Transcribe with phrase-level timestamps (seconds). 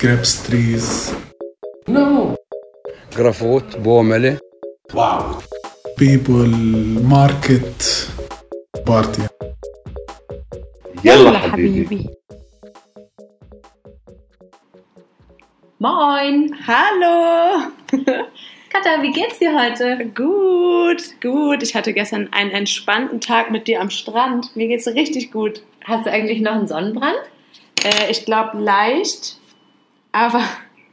[0.00, 1.12] grapes trees,
[1.88, 2.36] No.
[3.16, 4.38] جرافوت بومله
[4.94, 5.42] Wow.
[5.96, 6.48] people,
[7.02, 8.06] market,
[8.86, 9.22] party.
[11.04, 12.06] يلا حبيبي.
[15.78, 16.54] Moin!
[16.66, 17.62] Hallo!
[18.70, 20.06] Katha, wie geht's dir heute?
[20.14, 21.62] Gut, gut.
[21.62, 24.54] Ich hatte gestern einen entspannten Tag mit dir am Strand.
[24.54, 25.62] Mir geht's richtig gut.
[25.84, 27.18] Hast du eigentlich noch einen Sonnenbrand?
[27.84, 29.35] Äh, ich glaube leicht,
[30.17, 30.43] aber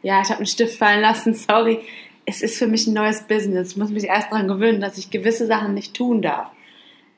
[0.02, 1.34] ja, ich habe einen Stift fallen lassen.
[1.34, 1.80] Sorry.
[2.26, 3.72] Es ist für mich ein neues Business.
[3.72, 6.50] Ich muss mich erst daran gewöhnen, dass ich gewisse Sachen nicht tun darf.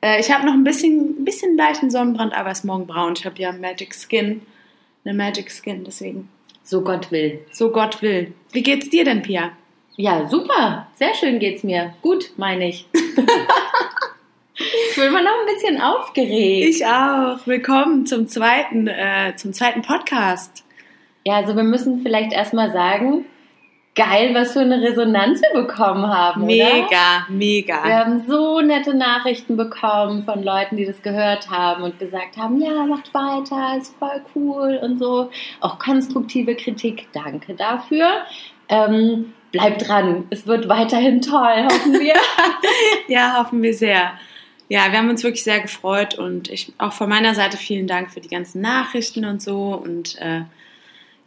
[0.01, 3.13] Äh, ich habe noch ein bisschen, ein bisschen leichten Sonnenbrand, aber es ist morgen braun.
[3.17, 4.41] Ich habe ja Magic Skin.
[5.05, 6.29] Eine Magic Skin, deswegen.
[6.63, 7.39] So Gott will.
[7.51, 8.33] So Gott will.
[8.51, 9.51] Wie geht's dir denn, Pia?
[9.95, 10.87] Ja, super.
[10.95, 11.93] Sehr schön geht's mir.
[12.01, 12.87] Gut, meine ich.
[12.93, 16.75] ich bin immer noch ein bisschen aufgeregt.
[16.75, 17.47] Ich auch.
[17.47, 20.65] Willkommen zum zweiten, äh, zum zweiten Podcast.
[21.27, 23.25] Ja, also wir müssen vielleicht erstmal sagen,
[23.95, 26.53] geil, was für eine Resonanz wir bekommen haben, oder?
[26.53, 27.83] Mega, mega.
[27.83, 32.61] Wir haben so nette Nachrichten bekommen von Leuten, die das gehört haben und gesagt haben,
[32.61, 35.29] ja, macht weiter, ist voll cool und so.
[35.59, 38.21] Auch konstruktive Kritik, danke dafür.
[38.69, 42.15] Ähm, bleibt dran, es wird weiterhin toll, hoffen wir.
[43.09, 44.13] Ja, hoffen wir sehr.
[44.69, 48.11] Ja, wir haben uns wirklich sehr gefreut und ich auch von meiner Seite vielen Dank
[48.11, 49.73] für die ganzen Nachrichten und so.
[49.73, 50.43] Und äh,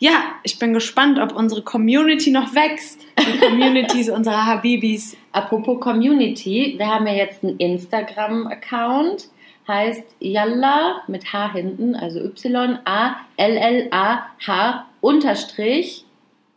[0.01, 3.03] ja, ich bin gespannt, ob unsere Community noch wächst.
[3.19, 5.15] Die Communities unserer Habibis.
[5.33, 9.29] Apropos Community, wir haben ja jetzt einen Instagram-Account,
[9.69, 12.87] heißt Yalla mit H hinten, also Y-A-L-L-A-H
[15.03, 16.07] unterstrich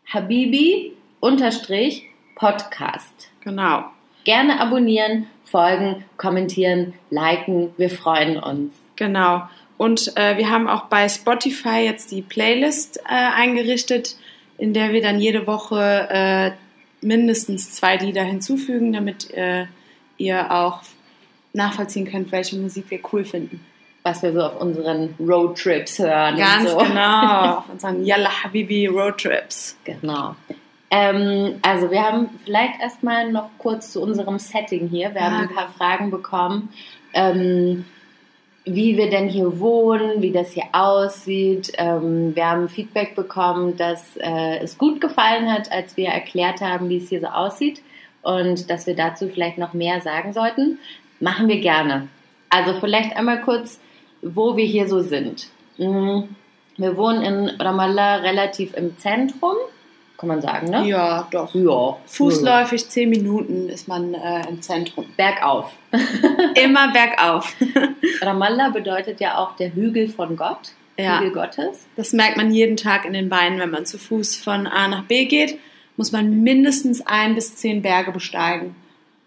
[0.07, 3.29] Habibi unterstrich Podcast.
[3.41, 3.83] Genau.
[4.23, 7.73] Gerne abonnieren, folgen, kommentieren, liken.
[7.75, 8.73] Wir freuen uns.
[8.95, 9.43] Genau.
[9.77, 14.15] Und äh, wir haben auch bei Spotify jetzt die Playlist äh, eingerichtet,
[14.57, 16.51] in der wir dann jede Woche äh,
[17.05, 19.65] mindestens zwei Lieder hinzufügen, damit äh,
[20.17, 20.81] ihr auch
[21.53, 23.65] nachvollziehen könnt, welche Musik wir cool finden.
[24.03, 26.37] Was wir so auf unseren Roadtrips hören.
[26.37, 26.85] Ganz und so.
[26.85, 27.57] genau.
[27.59, 29.77] Auf unseren Yalla Habibi Roadtrips.
[29.85, 30.35] Genau.
[30.91, 35.13] Ähm, also wir haben vielleicht erstmal noch kurz zu unserem Setting hier.
[35.13, 35.39] Wir haben Ja.
[35.43, 36.69] ein paar Fragen bekommen,
[37.13, 37.85] ähm,
[38.65, 41.73] wie wir denn hier wohnen, wie das hier aussieht.
[41.77, 46.89] Ähm, wir haben Feedback bekommen, dass äh, es gut gefallen hat, als wir erklärt haben,
[46.89, 47.81] wie es hier so aussieht
[48.21, 50.79] und dass wir dazu vielleicht noch mehr sagen sollten.
[51.19, 52.07] Machen wir gerne.
[52.49, 53.79] Also vielleicht einmal kurz,
[54.21, 55.47] wo wir hier so sind.
[55.77, 56.23] Mm,
[56.77, 59.55] Wir wohnen in Ramallah relativ im Zentrum,
[60.17, 60.87] kann man sagen, ne?
[60.87, 61.53] Ja, doch.
[61.53, 61.97] Ja.
[62.05, 65.05] Fußläufig zehn Minuten ist man äh, im Zentrum.
[65.17, 65.71] Bergauf.
[66.63, 67.55] Immer bergauf.
[68.21, 70.73] Ramallah bedeutet ja auch der Hügel von Gott.
[70.97, 71.19] Ja.
[71.19, 71.87] Hügel Gottes.
[71.95, 75.03] Das merkt man jeden Tag in den Beinen, wenn man zu Fuß von A nach
[75.05, 75.59] B geht,
[75.97, 78.75] muss man mindestens ein bis zehn Berge besteigen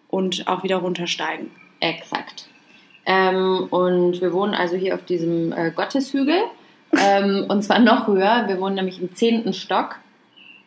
[0.08, 1.50] und auch wieder runtersteigen.
[1.80, 2.48] Exakt.
[3.04, 6.42] Ähm, und wir wohnen also hier auf diesem äh, Gotteshügel.
[6.98, 8.44] ähm, und zwar noch höher.
[8.46, 9.98] Wir wohnen nämlich im zehnten Stock.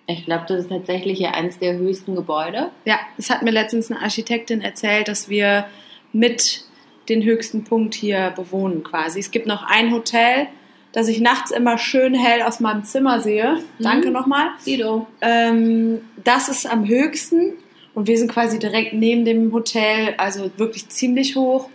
[0.09, 2.71] Ich glaube, das ist tatsächlich hier eins der höchsten Gebäude.
[2.83, 5.65] Ja, das hat mir letztens eine Architektin erzählt, dass wir
[6.13, 6.63] mit
[7.09, 9.19] den höchsten Punkt hier bewohnen quasi.
[9.19, 10.47] Es gibt noch ein Hotel,
[10.93, 13.59] das ich nachts immer schön hell aus meinem Zimmer sehe.
[13.77, 14.47] Danke nochmal.
[14.57, 15.05] Sido.
[15.21, 17.53] Ähm, das ist am höchsten
[17.93, 21.69] und wir sind quasi direkt neben dem Hotel, also wirklich ziemlich hoch.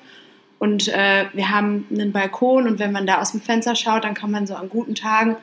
[0.59, 4.15] Und äh, wir haben einen Balkon und wenn man da aus dem Fenster schaut, dann
[4.15, 5.37] kann man so an guten Tagen,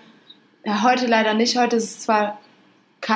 [0.66, 2.38] ja, heute leider nicht, heute ist es zwar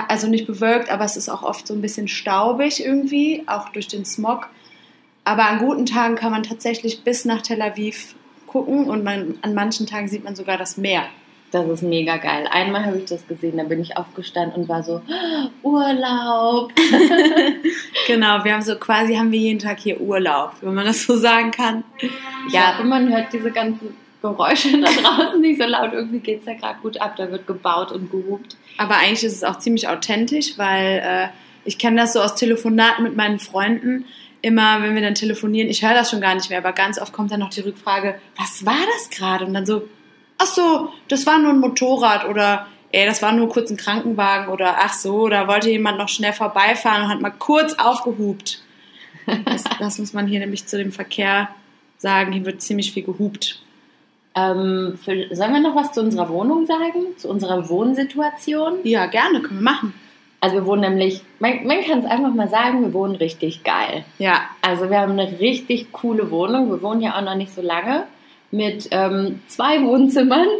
[0.07, 3.87] also nicht bewölkt, aber es ist auch oft so ein bisschen staubig irgendwie, auch durch
[3.87, 4.47] den Smog.
[5.23, 8.15] Aber an guten Tagen kann man tatsächlich bis nach Tel Aviv
[8.47, 11.03] gucken und man, an manchen Tagen sieht man sogar das Meer.
[11.51, 12.47] Das ist mega geil.
[12.51, 16.71] Einmal habe ich das gesehen, da bin ich aufgestanden und war so, "Ah, Urlaub.
[18.07, 21.17] Genau, wir haben so quasi haben wir jeden Tag hier Urlaub, wenn man das so
[21.17, 21.83] sagen kann.
[22.51, 23.95] Ja, hoffe, man hört diese ganzen
[24.25, 25.93] Geräusche da draußen nicht so laut.
[25.93, 27.15] Irgendwie geht es ja gerade gut ab.
[27.17, 28.57] Da wird gebaut und gehupt.
[28.77, 31.27] Aber eigentlich ist es auch ziemlich authentisch, weil äh,
[31.63, 34.05] ich kenne das so aus Telefonaten mit meinen Freunden.
[34.41, 37.13] Immer, wenn wir dann telefonieren, ich höre das schon gar nicht mehr, aber ganz oft
[37.13, 39.45] kommt dann noch die Rückfrage, was war das gerade?
[39.45, 39.87] Und dann so,
[40.37, 44.47] ach so, das war nur ein Motorrad oder ey, das war nur kurz ein Krankenwagen
[44.53, 48.61] oder ach so, da wollte jemand noch schnell vorbeifahren und hat mal kurz aufgehupt.
[49.45, 51.49] Das, das muss man hier nämlich zu dem Verkehr
[51.97, 53.59] sagen, hier wird ziemlich viel gehupt.
[54.35, 57.15] Ähm, für, sollen wir noch was zu unserer Wohnung sagen?
[57.17, 58.79] Zu unserer Wohnsituation?
[58.83, 59.93] Ja, gerne, können wir machen.
[60.41, 64.03] Also wir wohnen nämlich, man, man kann es einfach mal sagen, wir wohnen richtig geil.
[64.19, 66.69] Ja, Also wir haben eine richtig coole Wohnung.
[66.69, 68.03] Wir wohnen ja auch noch nicht so lange.
[68.51, 70.47] mit ähm, zwei Wohnzimmern.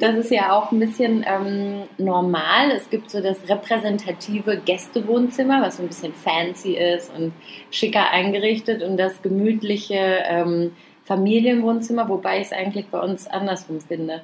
[0.00, 2.70] Das ist ja auch ein bisschen ähm, normal.
[2.74, 7.32] Es gibt so das repräsentative Gästewohnzimmer, was so ein bisschen fancy ist und
[7.70, 10.72] schicker eingerichtet und das gemütliche ähm,
[11.10, 14.22] Familienwohnzimmer, wobei ich es eigentlich bei uns andersrum finde.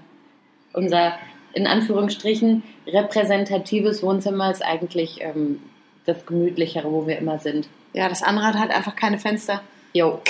[0.73, 1.19] Unser
[1.53, 5.61] in Anführungsstrichen repräsentatives Wohnzimmer ist eigentlich ähm,
[6.05, 7.67] das gemütlichere, wo wir immer sind.
[7.93, 9.63] Ja, das andere hat halt einfach keine Fenster.
[9.95, 10.21] Jo.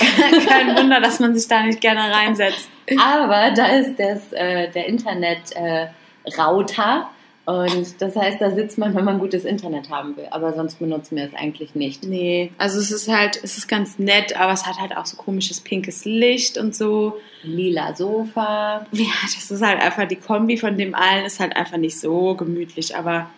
[0.47, 2.71] Kein Wunder, dass man sich da nicht gerne reinsetzt.
[2.99, 7.07] Aber da ist das, äh, der Internet-Router.
[7.47, 10.27] Und das heißt, da sitzt man, wenn man gutes Internet haben will.
[10.31, 12.03] Aber sonst benutzen wir es eigentlich nicht.
[12.03, 15.15] Nee, also es ist halt, es ist ganz nett, aber es hat halt auch so
[15.15, 17.21] komisches pinkes Licht und so.
[17.43, 18.85] Lila Sofa.
[18.91, 22.35] Ja, das ist halt einfach, die Kombi von dem allen ist halt einfach nicht so
[22.35, 22.97] gemütlich.
[22.97, 23.29] Aber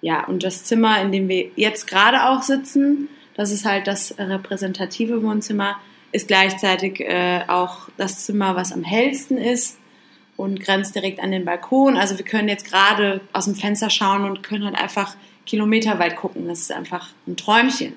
[0.00, 4.14] ja, und das Zimmer, in dem wir jetzt gerade auch sitzen, das ist halt das
[4.18, 5.76] repräsentative Wohnzimmer,
[6.12, 9.76] ist gleichzeitig äh, auch das Zimmer, was am hellsten ist
[10.36, 11.96] und grenzt direkt an den Balkon.
[11.96, 15.16] Also wir können jetzt gerade aus dem Fenster schauen und können halt einfach
[15.46, 16.48] kilometerweit gucken.
[16.48, 17.94] Das ist einfach ein Träumchen.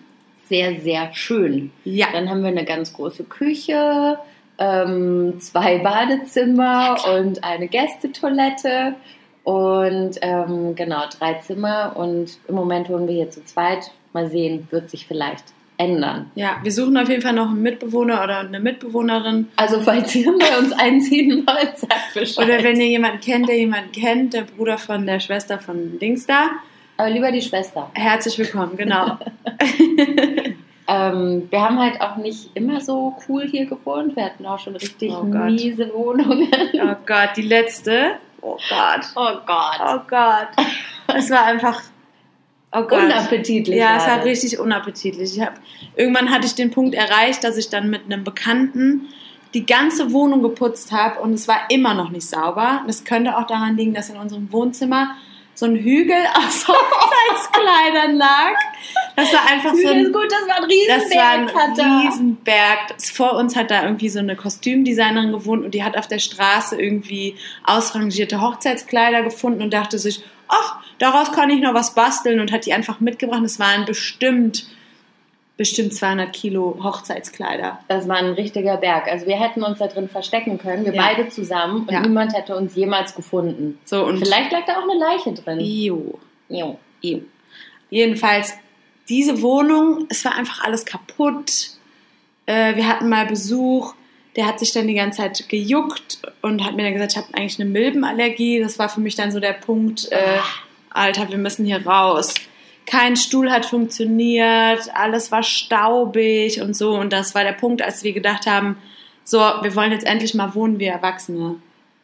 [0.48, 1.72] Sehr, sehr schön.
[1.84, 2.08] Ja.
[2.12, 4.18] Dann haben wir eine ganz große Küche,
[4.58, 8.96] ähm, zwei Badezimmer und eine Gästetoilette
[9.44, 11.96] und ähm, genau drei Zimmer.
[11.98, 13.92] Und im Moment wohnen wir hier zu zweit.
[14.14, 15.44] Mal sehen, wird sich vielleicht
[15.78, 16.32] ändern.
[16.36, 19.48] Ja, wir suchen auf jeden Fall noch einen Mitbewohner oder eine Mitbewohnerin.
[19.56, 22.46] Also falls ihr bei uns einziehen wollt, sagt Bescheid.
[22.46, 26.26] Oder wenn ihr jemanden kennt, der jemanden kennt, der Bruder von der Schwester von Dings
[26.26, 26.50] da.
[26.98, 27.92] Aber lieber die Schwester.
[27.94, 29.18] Herzlich willkommen, genau.
[30.90, 34.16] Ähm, wir haben halt auch nicht immer so cool hier gewohnt.
[34.16, 36.48] Wir hatten auch schon richtig Oh miese Wohnungen.
[36.82, 38.12] oh Gott, die letzte.
[38.42, 39.02] Oh Gott.
[39.16, 39.80] Oh Gott.
[39.86, 40.48] Oh Gott.
[41.14, 41.82] Es war einfach.
[42.72, 43.04] Oh Gott.
[43.04, 43.78] Unappetitlich.
[43.78, 45.38] Ja, es war richtig unappetitlich.
[45.38, 45.60] Ich hab,
[45.96, 49.08] irgendwann hatte ich den Punkt erreicht, dass ich dann mit einem Bekannten
[49.54, 52.84] die ganze Wohnung geputzt habe und es war immer noch nicht sauber.
[52.86, 55.16] Das könnte auch daran liegen, dass in unserem Wohnzimmer
[55.54, 58.54] so ein Hügel aus Hochzeitskleidern lag.
[59.16, 62.04] Das war einfach so Ist ein, gut, das war ein das war ein Riesenberg.
[62.04, 63.02] Riesenberg.
[63.14, 66.80] Vor uns hat da irgendwie so eine Kostümdesignerin gewohnt und die hat auf der Straße
[66.80, 72.52] irgendwie ausrangierte Hochzeitskleider gefunden und dachte sich, ach, daraus kann ich noch was basteln und
[72.52, 73.44] hat die einfach mitgebracht.
[73.44, 74.66] Es waren bestimmt,
[75.58, 77.80] bestimmt 200 Kilo Hochzeitskleider.
[77.88, 79.08] Das war ein richtiger Berg.
[79.08, 81.02] Also wir hätten uns da drin verstecken können, wir Ja.
[81.02, 82.02] beide zusammen und Ja.
[82.02, 83.80] niemand hätte uns jemals gefunden.
[83.86, 85.60] So und Vielleicht lag da auch eine Leiche drin.
[85.60, 86.20] Jo.
[86.50, 86.78] Jo.
[87.02, 87.22] Jo.
[87.90, 88.54] Jedenfalls,
[89.10, 91.70] diese Wohnung, es war einfach alles kaputt.
[92.46, 93.94] Äh, wir hatten mal Besuch,
[94.36, 97.28] der hat sich dann die ganze Zeit gejuckt und hat mir dann gesagt, ich habe
[97.34, 98.60] eigentlich eine Milbenallergie.
[98.60, 100.38] Das war für mich dann so der Punkt, äh,
[100.98, 102.34] Alter, wir müssen hier raus.
[102.86, 106.96] Kein Stuhl hat funktioniert, alles war staubig und so.
[106.96, 108.78] Und das war der Punkt, als wir gedacht haben,
[109.24, 111.56] so, wir wollen jetzt endlich mal wohnen wie Erwachsene.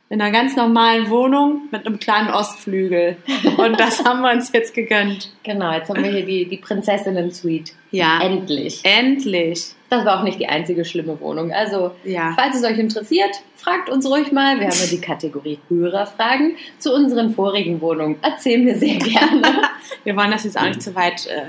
[0.09, 3.15] In einer ganz normalen Wohnung mit einem kleinen Ostflügel.
[3.57, 5.31] Und das haben wir uns jetzt gegönnt.
[5.43, 7.71] Genau, jetzt haben wir hier die, die Prinzessinnen-Suite.
[7.91, 8.19] Ja.
[8.21, 8.81] Endlich.
[8.83, 9.73] Endlich.
[9.93, 11.51] Das war auch nicht die einzige schlimme Wohnung.
[11.51, 12.33] Also, Ja.
[12.35, 14.59] falls es euch interessiert, fragt uns ruhig mal.
[14.59, 18.15] Wir haben ja die Kategorie Hörerfragen zu unseren vorigen Wohnungen.
[18.23, 19.43] Erzählen wir sehr gerne.
[20.03, 21.43] Wir wollen das jetzt auch nicht zu weit äh,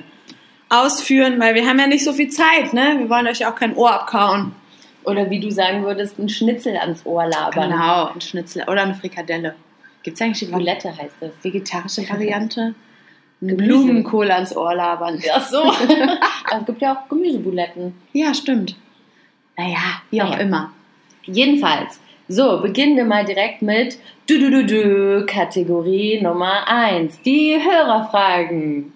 [0.69, 2.97] ausführen, weil wir haben ja nicht so viel Zeit, ne?
[2.99, 4.53] Wir wollen euch ja auch kein Ohr abkauen.
[5.05, 7.71] Oder wie du sagen würdest, ein Schnitzel ans Ohr labern.
[7.71, 9.55] Genau, ein Schnitzel oder eine Frikadelle.
[10.03, 11.31] Gibt es eigentlich die Bulette heißt das.
[11.43, 12.75] vegetarische Variante?
[13.49, 13.65] Gemüse.
[13.69, 15.21] Blumenkohl ans Ohr labern.
[15.35, 15.63] Ach so.
[16.59, 17.95] Es gibt ja auch Gemüsebuletten.
[18.13, 18.77] Ja, stimmt.
[19.57, 20.41] Naja, wie auch Naja.
[20.41, 20.71] immer.
[21.25, 22.01] Jedenfalls.
[22.29, 23.99] So, beginnen wir mal direkt mit
[24.29, 28.93] du du du du Kategorie Nummer 1, die Hörerfragen.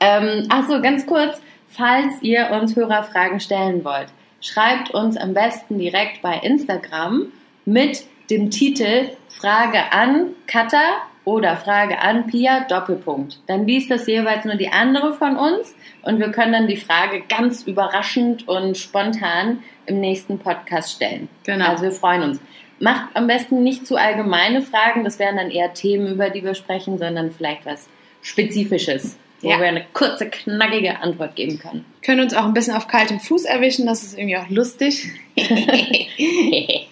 [0.00, 4.08] Ähm, Achso, ganz kurz, falls ihr uns Hörerfragen stellen wollt,
[4.40, 7.32] schreibt uns am besten direkt bei Instagram
[7.64, 13.40] mit dem Titel Frage an Katha oder Frage an Pia Doppelpunkt.
[13.48, 17.22] Dann liest das jeweils nur die andere von uns und wir können dann die Frage
[17.28, 21.28] ganz überraschend und spontan im nächsten Podcast stellen.
[21.44, 21.66] Genau.
[21.68, 22.40] Also wir freuen uns.
[22.78, 26.54] Macht am besten nicht zu allgemeine Fragen, das wären dann eher Themen, über die wir
[26.54, 27.88] sprechen, sondern vielleicht was
[28.22, 29.58] Spezifisches, wo Ja.
[29.58, 31.84] wir eine kurze, knackige Antwort geben können.
[32.02, 35.08] Können uns auch ein bisschen auf kaltem Fuß erwischen, das ist irgendwie auch lustig.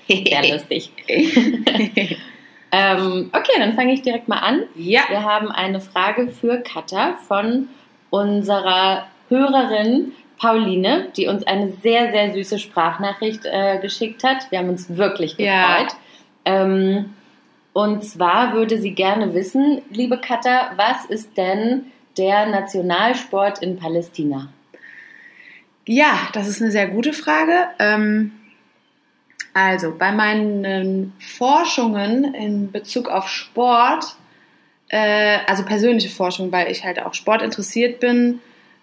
[0.09, 0.91] Sehr lustig.
[2.77, 4.65] ähm, okay, dann fange ich direkt mal an.
[4.75, 5.03] Ja.
[5.09, 7.69] Wir haben eine Frage für Katha von
[8.11, 14.51] unserer Hörerin Pauline, die uns eine sehr, sehr süße Sprachnachricht äh, geschickt hat.
[14.51, 15.47] Wir haben uns wirklich gefreut.
[15.47, 15.87] Ja.
[16.45, 17.15] Ähm,
[17.73, 21.85] und zwar würde sie gerne wissen, liebe Katha, was ist denn
[22.19, 24.49] der Nationalsport in Palästina?
[25.87, 27.69] Ja, das ist eine sehr gute Frage.
[27.79, 28.33] Ähm,
[29.55, 34.17] Also, bei meinen Forschungen in Bezug auf Sport,
[34.89, 38.41] äh, also persönliche Forschung, weil ich halt auch Sport interessiert bin,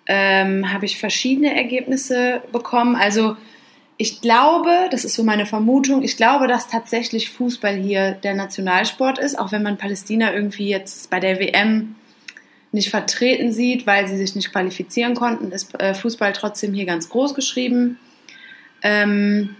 [0.07, 2.95] ähm, habe ich verschiedene Ergebnisse bekommen.
[2.95, 3.35] Also,
[3.97, 9.19] ich glaube, das ist so meine Vermutung, ich glaube, dass tatsächlich Fußball hier der Nationalsport
[9.19, 11.95] ist, auch wenn man Palästina irgendwie jetzt bei der WM
[12.71, 17.09] nicht vertreten sieht, weil sie sich nicht qualifizieren konnten, ist äh, Fußball trotzdem hier ganz
[17.09, 17.99] groß geschrieben.
[18.81, 19.55] Ähm,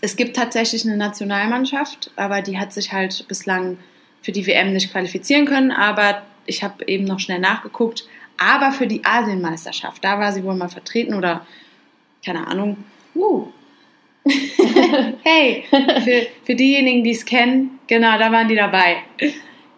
[0.00, 3.78] es gibt tatsächlich eine Nationalmannschaft, aber die hat sich halt bislang
[4.22, 5.70] für die WM nicht qualifizieren können.
[5.70, 8.06] Aber ich habe eben noch schnell nachgeguckt.
[8.38, 11.46] Aber für die Asienmeisterschaft, da war sie wohl mal vertreten oder
[12.24, 12.76] keine Ahnung.
[13.14, 13.46] Uh.
[15.22, 18.96] hey, für, für diejenigen, die es kennen, genau, da waren die dabei.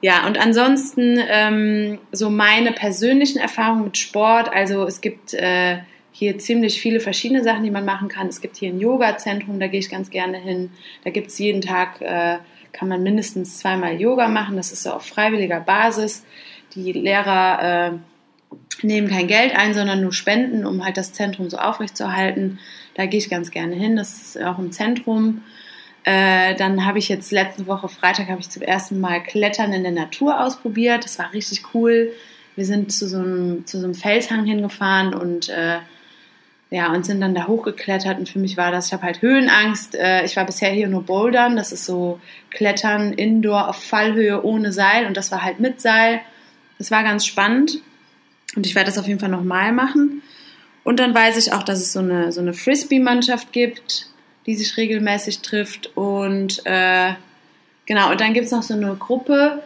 [0.00, 4.50] Ja, und ansonsten ähm, so meine persönlichen Erfahrungen mit Sport.
[4.52, 5.78] Also es gibt äh,
[6.18, 8.26] hier ziemlich viele verschiedene Sachen, die man machen kann.
[8.26, 10.70] Es gibt hier ein Yoga-Zentrum, da gehe ich ganz gerne hin.
[11.04, 12.38] Da gibt es jeden Tag, äh,
[12.72, 14.56] kann man mindestens zweimal Yoga machen.
[14.56, 16.24] Das ist so auf freiwilliger Basis.
[16.74, 17.92] Die Lehrer
[18.82, 22.58] äh, nehmen kein Geld ein, sondern nur Spenden, um halt das Zentrum so aufrechtzuerhalten.
[22.94, 23.94] Da gehe ich ganz gerne hin.
[23.94, 25.42] Das ist auch ein Zentrum.
[26.02, 29.84] Äh, dann habe ich jetzt letzte Woche Freitag habe ich zum ersten Mal Klettern in
[29.84, 31.04] der Natur ausprobiert.
[31.04, 32.10] Das war richtig cool.
[32.56, 35.78] Wir sind zu so einem, zu so einem Felshang hingefahren und äh,
[36.70, 39.94] ja, und sind dann da hochgeklettert und für mich war das, ich habe halt Höhenangst.
[39.94, 42.20] Äh, ich war bisher hier nur Bouldern, das ist so
[42.50, 46.20] Klettern indoor auf Fallhöhe ohne Seil und das war halt mit Seil.
[46.76, 47.80] Das war ganz spannend
[48.54, 50.22] und ich werde das auf jeden Fall nochmal machen.
[50.84, 54.06] Und dann weiß ich auch, dass es so eine, so eine Frisbee-Mannschaft gibt,
[54.46, 57.12] die sich regelmäßig trifft und äh,
[57.86, 59.62] genau, und dann gibt es noch so eine Gruppe,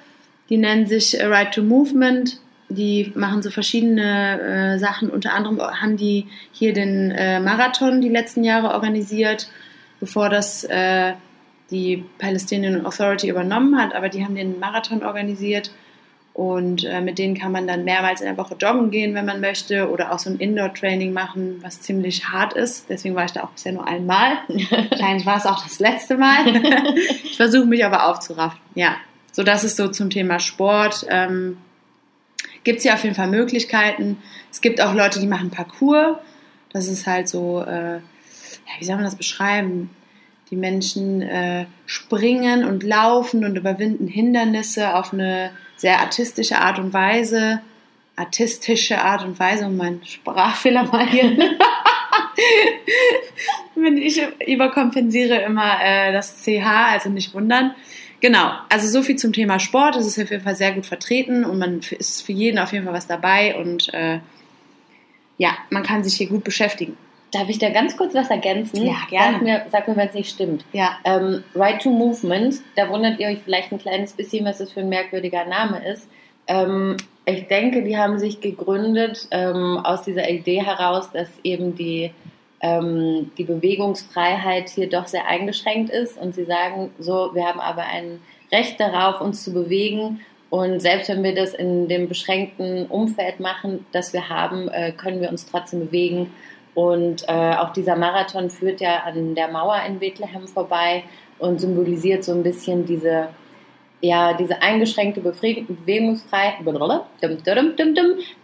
[0.48, 2.38] die nennt sich Right to Movement
[2.74, 5.10] die machen so verschiedene äh, Sachen.
[5.10, 9.48] Unter anderem haben die hier den äh, Marathon die letzten Jahre organisiert,
[10.00, 11.14] bevor das äh,
[11.70, 13.94] die Palestinian Authority übernommen hat.
[13.94, 15.70] Aber die haben den Marathon organisiert
[16.34, 19.40] und äh, mit denen kann man dann mehrmals in der Woche joggen gehen, wenn man
[19.40, 22.88] möchte, oder auch so ein Indoor-Training machen, was ziemlich hart ist.
[22.88, 24.38] Deswegen war ich da auch bisher nur einmal.
[24.48, 26.46] Wahrscheinlich war es auch das letzte Mal.
[27.22, 28.58] ich versuche mich aber aufzuraffen.
[28.74, 28.96] Ja,
[29.30, 31.06] so das ist so zum Thema Sport.
[31.10, 31.58] Ähm,
[32.64, 34.18] gibt es ja auf jeden Fall Möglichkeiten.
[34.50, 36.18] Es gibt auch Leute, die machen Parcours.
[36.72, 38.00] Das ist halt so, äh, ja,
[38.78, 39.90] wie soll man das beschreiben?
[40.50, 46.92] Die Menschen äh, springen und laufen und überwinden Hindernisse auf eine sehr artistische Art und
[46.92, 47.62] Weise.
[48.16, 51.36] Artistische Art und Weise, um meinen Sprachfehler mal hier.
[53.96, 57.74] ich überkompensiere immer äh, das CH, also nicht wundern.
[58.22, 59.96] Genau, also so viel zum Thema Sport.
[59.96, 62.84] Es ist auf jeden Fall sehr gut vertreten und man ist für jeden auf jeden
[62.84, 64.20] Fall was dabei und äh,
[65.38, 66.96] ja, man kann sich hier gut beschäftigen.
[67.32, 68.86] Darf ich da ganz kurz was ergänzen?
[68.86, 69.32] Ja, gerne.
[69.32, 70.64] Sag mir, sag mir wenn es nicht stimmt.
[70.72, 70.98] Ja.
[71.02, 74.80] Ähm, right to Movement, da wundert ihr euch vielleicht ein kleines bisschen, was das für
[74.80, 76.06] ein merkwürdiger Name ist.
[76.46, 82.12] Ähm, ich denke, die haben sich gegründet ähm, aus dieser Idee heraus, dass eben die
[82.62, 87.82] ähm, die Bewegungsfreiheit hier doch sehr eingeschränkt ist und sie sagen so, wir haben aber
[87.82, 90.20] ein Recht darauf, uns zu bewegen
[90.52, 95.22] und selbst wenn wir das in dem beschränkten Umfeld machen, das wir haben, äh, können
[95.22, 96.30] wir uns trotzdem bewegen.
[96.74, 101.04] Und äh, auch dieser Marathon führt ja an der Mauer in Bethlehem vorbei
[101.38, 103.28] und symbolisiert so ein bisschen diese
[104.02, 106.56] ja, diese eingeschränkte Bewegungsfreiheit,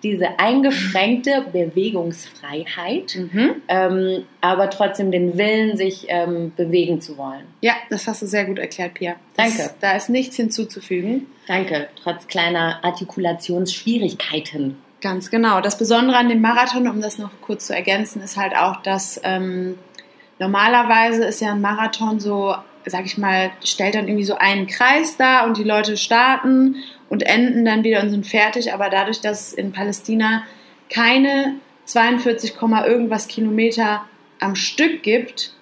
[0.05, 3.57] diese eingeschränkte Bewegungsfreiheit, mhm.
[3.67, 7.43] ähm, aber trotzdem den Willen, sich ähm, bewegen zu wollen.
[7.61, 9.17] Ja, das hast du sehr gut erklärt, Pia.
[9.37, 9.75] Das, Danke.
[9.81, 11.27] Da ist nichts hinzuzufügen.
[11.49, 14.77] Danke, trotz kleiner Artikulationsschwierigkeiten.
[15.01, 15.61] Ganz genau.
[15.61, 19.21] Das Besondere an dem Marathon, um das noch kurz zu ergänzen, ist halt auch, dass
[19.25, 19.77] ähm,
[20.39, 22.55] normalerweise ist ja ein Marathon so
[22.91, 26.77] sag ich mal, stellt dann irgendwie so einen Kreis da und die Leute starten
[27.09, 28.73] und enden dann wieder und sind fertig.
[28.73, 30.45] Aber dadurch, dass in Palästina
[30.91, 31.55] keine
[31.85, 34.05] 42, irgendwas Kilometer
[34.41, 35.53] am Stück gibt,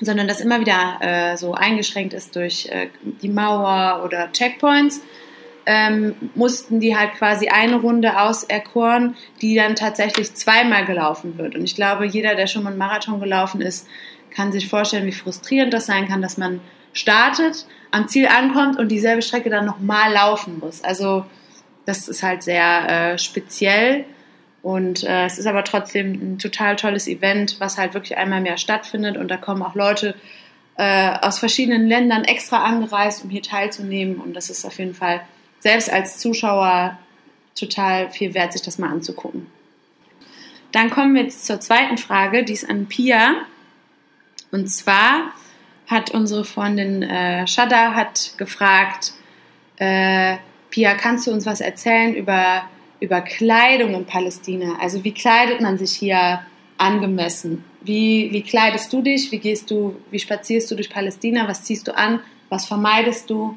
[0.00, 5.02] sondern das immer wieder äh, so eingeschränkt ist durch äh, die Mauer oder Checkpoints,
[5.66, 11.54] ähm, mussten die halt quasi eine Runde auserkoren, die dann tatsächlich zweimal gelaufen wird.
[11.54, 13.86] Und ich glaube, jeder, der schon mal einen Marathon gelaufen ist,
[14.30, 16.60] kann sich vorstellen, wie frustrierend das sein kann, dass man
[16.92, 20.82] startet, am Ziel ankommt und dieselbe Strecke dann nochmal laufen muss.
[20.82, 21.24] Also
[21.86, 24.04] das ist halt sehr äh, speziell
[24.62, 28.46] und äh, es ist aber trotzdem ein total tolles Event, was halt wirklich einmal im
[28.46, 30.14] Jahr stattfindet und da kommen auch Leute
[30.76, 35.22] äh, aus verschiedenen Ländern extra angereist, um hier teilzunehmen und das ist auf jeden Fall
[35.58, 36.98] selbst als Zuschauer
[37.54, 39.46] total viel wert, sich das mal anzugucken.
[40.72, 43.34] Dann kommen wir jetzt zur zweiten Frage, die ist an Pia.
[44.50, 45.32] Und zwar
[45.86, 49.12] hat unsere Freundin äh, Shada hat gefragt,
[49.76, 50.36] äh,
[50.70, 52.62] Pia, kannst du uns was erzählen über,
[53.00, 54.76] über Kleidung in Palästina?
[54.80, 56.40] Also wie kleidet man sich hier
[56.78, 57.64] angemessen?
[57.82, 59.32] Wie, wie kleidest du dich?
[59.32, 61.48] Wie gehst du, wie spazierst du durch Palästina?
[61.48, 62.20] Was ziehst du an?
[62.48, 63.56] Was vermeidest du?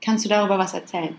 [0.00, 1.16] Kannst du darüber was erzählen?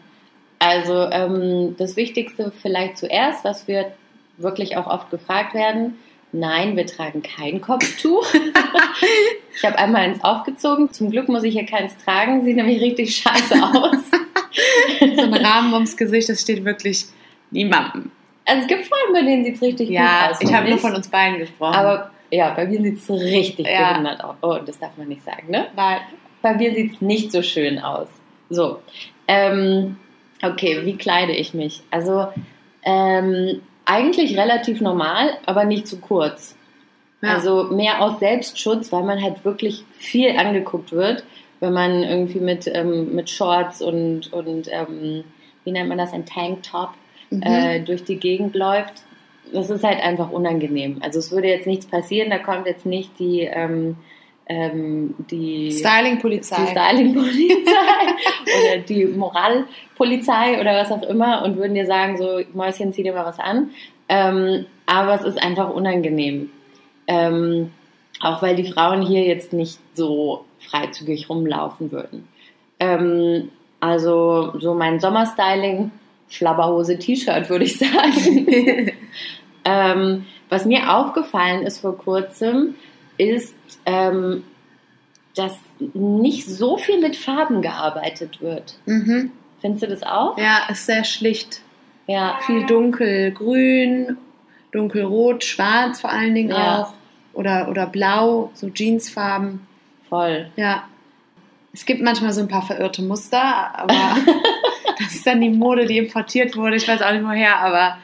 [0.60, 3.92] Also ähm, das Wichtigste vielleicht zuerst, was wir
[4.38, 5.96] wirklich auch oft gefragt werden.
[6.38, 8.26] Nein, wir tragen kein Kopftuch.
[9.56, 10.92] ich habe einmal eins aufgezogen.
[10.92, 12.44] Zum Glück muss ich hier keins tragen.
[12.44, 13.98] Sieht nämlich richtig scheiße aus.
[15.16, 17.06] so ein Rahmen ums Gesicht, das steht wirklich
[17.52, 18.12] niemandem.
[18.46, 20.42] Also es gibt Freunde, bei denen sieht es richtig Ja, gut aus.
[20.42, 21.74] ich habe nur von uns beiden gesprochen.
[21.76, 23.92] Aber ja, bei mir sieht es richtig Ja.
[23.92, 24.36] behindert aus.
[24.42, 25.68] Oh, das darf man nicht sagen, ne?
[25.76, 26.00] Nein.
[26.42, 28.08] Bei mir sieht es nicht so schön aus.
[28.50, 28.82] So,
[29.28, 29.98] ähm,
[30.44, 31.82] okay, wie kleide ich mich?
[31.92, 32.28] Also
[32.84, 36.56] ähm, eigentlich relativ normal, aber nicht zu kurz.
[37.22, 37.36] Ja.
[37.36, 41.24] Also mehr aus Selbstschutz, weil man halt wirklich viel angeguckt wird,
[41.60, 45.24] wenn man irgendwie mit, ähm, mit Shorts und, und ähm,
[45.64, 46.90] wie nennt man das, ein Tanktop
[47.30, 47.42] Mhm.
[47.44, 49.04] äh, durch die Gegend läuft.
[49.54, 50.98] Das ist halt einfach unangenehm.
[51.02, 53.98] Also es würde jetzt nichts passieren, da kommt jetzt nicht die, ähm,
[54.48, 56.68] ähm, die Styling-Polizei.
[56.68, 57.72] Styling-Polizei
[58.46, 63.14] oder die Moralpolizei oder was auch immer und würden dir sagen, so Mäuschen, zieh dir
[63.14, 63.72] mal was an.
[64.08, 66.52] Ähm, aber es ist einfach unangenehm.
[67.08, 67.72] Ähm,
[68.22, 72.28] auch weil die Frauen hier jetzt nicht so freizügig rumlaufen würden.
[72.80, 73.50] Ähm,
[73.80, 75.92] also so mein Sommerstyling,
[76.30, 78.92] Schlabberhose, T-Shirt würde ich sagen.
[79.66, 82.76] ähm, was mir aufgefallen ist vor kurzem,
[83.18, 83.56] ist,
[83.86, 84.44] ähm,
[85.36, 85.58] dass
[85.94, 88.76] nicht so viel mit Farben gearbeitet wird.
[88.86, 89.32] Mhm.
[89.62, 90.38] Findest du das auch?
[90.38, 91.62] Ja, ist sehr schlicht.
[92.08, 92.40] Ja.
[92.46, 94.18] Viel dunkelgrün,
[94.72, 96.82] dunkelrot, schwarz vor allen Dingen Ja.
[96.84, 96.94] auch.
[97.34, 99.60] Oder, oder blau, so Jeansfarben.
[100.08, 100.50] Voll.
[100.56, 100.84] Ja.
[101.74, 103.42] Es gibt manchmal so ein paar verirrte Muster,
[103.78, 104.16] aber
[105.00, 106.78] das ist dann die Mode, die importiert wurde.
[106.78, 107.98] Ich weiß auch nicht woher, aber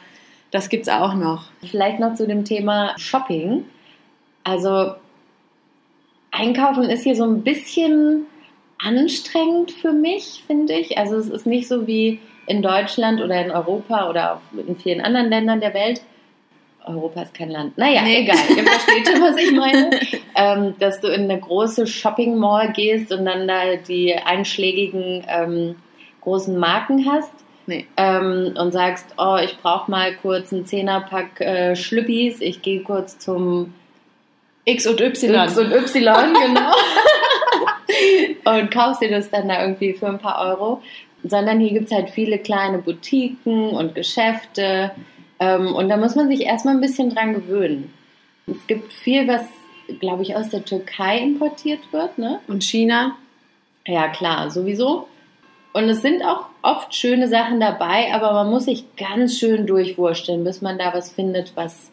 [0.50, 1.44] das gibt's auch noch.
[1.62, 3.64] Vielleicht noch zu dem Thema Shopping.
[4.44, 4.92] Also
[6.32, 8.26] Einkaufen ist hier so ein bisschen
[8.84, 10.98] anstrengend für mich, finde ich.
[10.98, 15.00] Also es ist nicht so wie in Deutschland oder in Europa oder auch in vielen
[15.00, 16.00] anderen Ländern der Welt.
[16.84, 17.78] Europa ist kein Land.
[17.78, 18.22] Naja, Nee.
[18.22, 18.36] egal.
[18.56, 19.90] Ihr versteht schon, was ich meine.
[20.34, 25.76] ähm, dass du in eine große Shopping Mall gehst und dann da die einschlägigen ähm,
[26.22, 27.30] großen Marken hast
[27.66, 27.86] Nee.
[27.96, 33.18] ähm, und sagst, oh, ich brauche mal kurz einen Zehnerpack äh, Schlüppis, ich gehe kurz
[33.18, 33.72] zum
[34.64, 35.34] X und Y.
[35.34, 36.72] X und Y, genau.
[38.44, 40.82] und kaufst dir das dann da irgendwie für ein paar Euro.
[41.24, 44.92] Sondern hier gibt es halt viele kleine Boutiquen und Geschäfte.
[45.38, 47.92] Ähm, und da muss man sich erstmal ein bisschen dran gewöhnen.
[48.46, 49.42] Es gibt viel, was,
[50.00, 52.40] glaube ich, aus der Türkei importiert wird, ne?
[52.48, 53.16] Und China.
[53.86, 55.08] Ja, klar, sowieso.
[55.72, 60.44] Und es sind auch oft schöne Sachen dabei, aber man muss sich ganz schön durchwursteln,
[60.44, 61.90] bis man da was findet, was,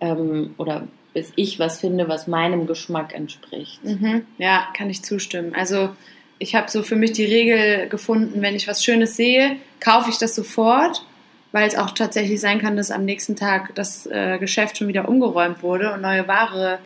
[0.00, 3.84] ähm, oder bis ich was finde, was meinem Geschmack entspricht.
[3.84, 4.26] Mhm.
[4.38, 5.54] Ja, kann ich zustimmen.
[5.54, 5.90] Also
[6.38, 10.18] ich habe so für mich die Regel gefunden, wenn ich was Schönes sehe, kaufe ich
[10.18, 11.04] das sofort,
[11.52, 15.08] weil es auch tatsächlich sein kann, dass am nächsten Tag das äh, Geschäft schon wieder
[15.08, 16.78] umgeräumt wurde und neue Ware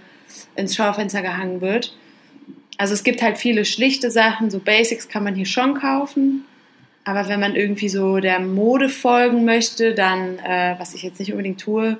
[0.56, 1.96] ins Schaufenster gehangen wird.
[2.78, 6.44] Also es gibt halt viele schlichte Sachen, so Basics kann man hier schon kaufen.
[7.04, 11.32] Aber wenn man irgendwie so der Mode folgen möchte, dann, äh, was ich jetzt nicht
[11.32, 11.98] unbedingt tue,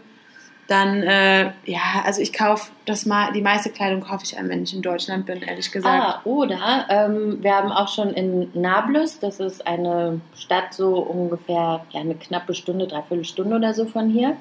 [0.66, 4.62] dann, äh, ja, also ich kaufe das mal, die meiste Kleidung kaufe ich einem, wenn
[4.62, 6.02] ich in Deutschland bin, ehrlich gesagt.
[6.02, 11.84] Ah, oder ähm, wir haben auch schon in Nablus, das ist eine Stadt so ungefähr
[11.90, 14.36] ja, eine knappe Stunde, dreiviertel Stunde oder so von hier.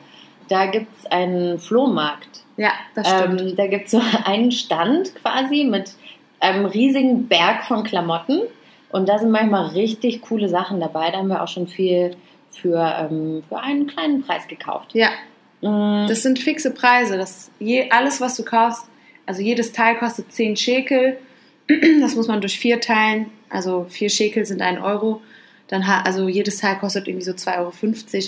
[0.48, 2.44] Da gibt es einen Flohmarkt.
[2.56, 3.42] Ja, das stimmt.
[3.42, 5.94] Ähm, da gibt es so einen Stand quasi mit
[6.40, 8.42] einem riesigen Berg von Klamotten.
[8.92, 11.10] Und da sind manchmal richtig coole Sachen dabei.
[11.12, 12.16] Da haben wir auch schon viel
[12.52, 14.94] für, ähm, für einen kleinen Preis gekauft.
[14.94, 15.10] ja,
[15.64, 17.18] das sind fixe Preise.
[17.18, 18.86] Das je, alles, was du kaufst,
[19.26, 21.18] also jedes Teil kostet 10 Schekel.
[22.02, 23.28] Das muss man durch vier teilen.
[23.50, 25.22] Also vier Schekel sind ein Euro.
[25.70, 27.72] Dann also jedes Teil kostet irgendwie so 2,50 Euro.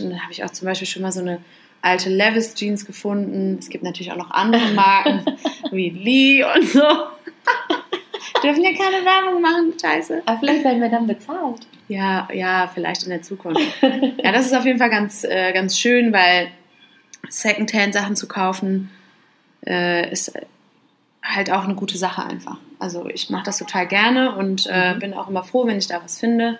[0.06, 1.40] Und dann habe ich auch zum Beispiel schon mal so eine
[1.82, 3.58] alte Levis Jeans gefunden.
[3.60, 5.26] Es gibt natürlich auch noch andere Marken
[5.72, 6.80] wie Lee und so.
[8.44, 10.24] Dürfen ja keine Werbung machen, scheiße.
[10.26, 11.68] aber vielleicht werden wir dann bezahlt.
[11.88, 13.62] Ja, ja, vielleicht in der Zukunft.
[13.82, 16.48] ja, das ist auf jeden Fall ganz, äh, ganz schön, weil
[17.30, 18.90] Secondhand-Sachen zu kaufen
[19.66, 20.34] äh, ist
[21.24, 22.58] halt auch eine gute Sache einfach.
[22.80, 25.00] Also ich mache das total gerne und äh, Mhm.
[25.00, 26.60] bin auch immer froh, wenn ich da was finde.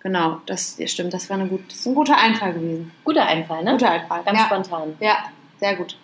[0.00, 2.92] Genau, das stimmt, das war eine gut, das ist ein guter Einfall gewesen.
[3.02, 3.72] Guter Einfall, ne?
[3.72, 4.22] Guter Einfall.
[4.24, 4.44] Ganz ja.
[4.46, 4.94] spontan.
[5.00, 5.24] Ja,
[5.58, 5.96] sehr gut.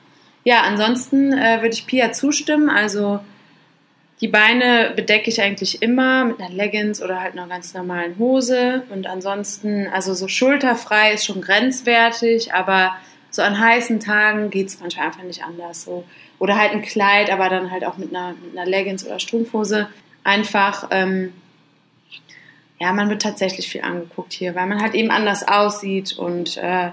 [0.43, 2.69] Ja, ansonsten äh, würde ich Pia zustimmen.
[2.69, 3.21] Also
[4.21, 8.83] Die Beine bedecke ich eigentlich immer mit einer Leggings oder halt einer ganz normalen Hose.
[8.91, 12.97] Und ansonsten, also so schulterfrei ist schon grenzwertig, aber
[13.31, 15.85] so an heißen Tagen geht es manchmal einfach nicht anders.
[15.85, 16.05] So.
[16.39, 19.89] Oder halt ein Kleid, aber dann halt auch mit einer, mit einer Leggings oder Strumpfhose.
[20.25, 21.33] Einfach, ähm,
[22.81, 26.91] ja, man wird tatsächlich viel angeguckt hier, weil man halt eben anders aussieht und äh,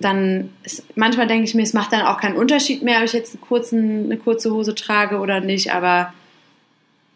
[0.00, 3.12] dann ist, manchmal denke ich mir, es macht dann auch keinen Unterschied mehr, ob ich
[3.12, 6.12] jetzt kurzen, eine kurze Hose trage oder nicht, aber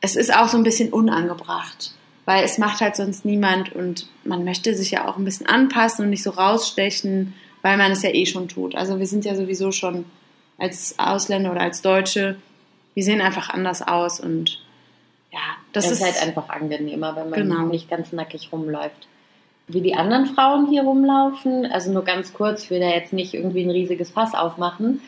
[0.01, 1.93] es ist auch so ein bisschen unangebracht,
[2.27, 6.05] weil es macht halt sonst niemand und man möchte sich ja auch ein bisschen anpassen
[6.05, 7.33] und nicht so rausstechen,
[7.65, 8.75] weil man es ja eh schon tut.
[8.75, 10.05] Also wir sind ja sowieso schon
[10.59, 12.37] als Ausländer oder als Deutsche,
[12.93, 14.61] wir sehen einfach anders aus und
[15.33, 15.41] ja,
[15.73, 17.67] das, Das, ist halt einfach angenehmer, wenn man Genau.
[17.67, 19.09] nicht ganz nackig rumläuft.
[19.67, 23.33] Wie die anderen Frauen hier rumlaufen, also nur ganz kurz, ich will da jetzt nicht
[23.33, 25.01] irgendwie ein riesiges Fass aufmachen.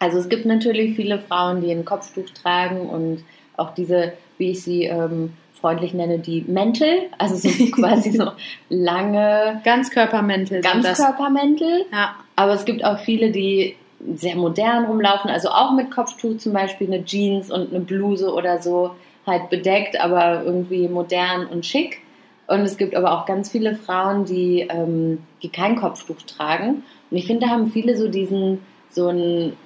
[0.00, 3.24] Also es gibt natürlich viele Frauen, die ein Kopftuch tragen und
[3.56, 8.30] auch diese, wie ich sie ähm, freundlich nenne, die Mäntel, also so quasi so
[8.68, 10.60] lange Ganzkörpermäntel.
[10.60, 11.86] Ganzkörpermäntel.
[11.92, 13.76] Ja, Aber es gibt auch viele, die
[14.14, 18.60] sehr modern rumlaufen, also auch mit Kopftuch zum Beispiel eine Jeans und eine Bluse oder
[18.60, 18.92] so,
[19.26, 22.02] halt bedeckt, aber irgendwie modern und schick.
[22.46, 26.84] Und es gibt aber auch ganz viele Frauen, die, ähm, die kein Kopftuch tragen.
[27.10, 29.56] Und ich finde, da haben viele so diesen, so einen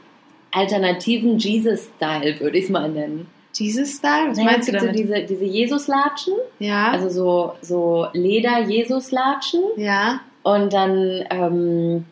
[0.52, 3.26] alternativen Jesus-Style, würde ich es mal nennen.
[3.54, 4.30] Jesus Style?
[4.30, 5.00] Was Naja, meinst du gibt so damit?
[5.00, 9.60] diese, diese Jesus-Latschen, ja, also so, so Leder-Jesus-Latschen.
[9.76, 12.04] ja, Und dann, ähm,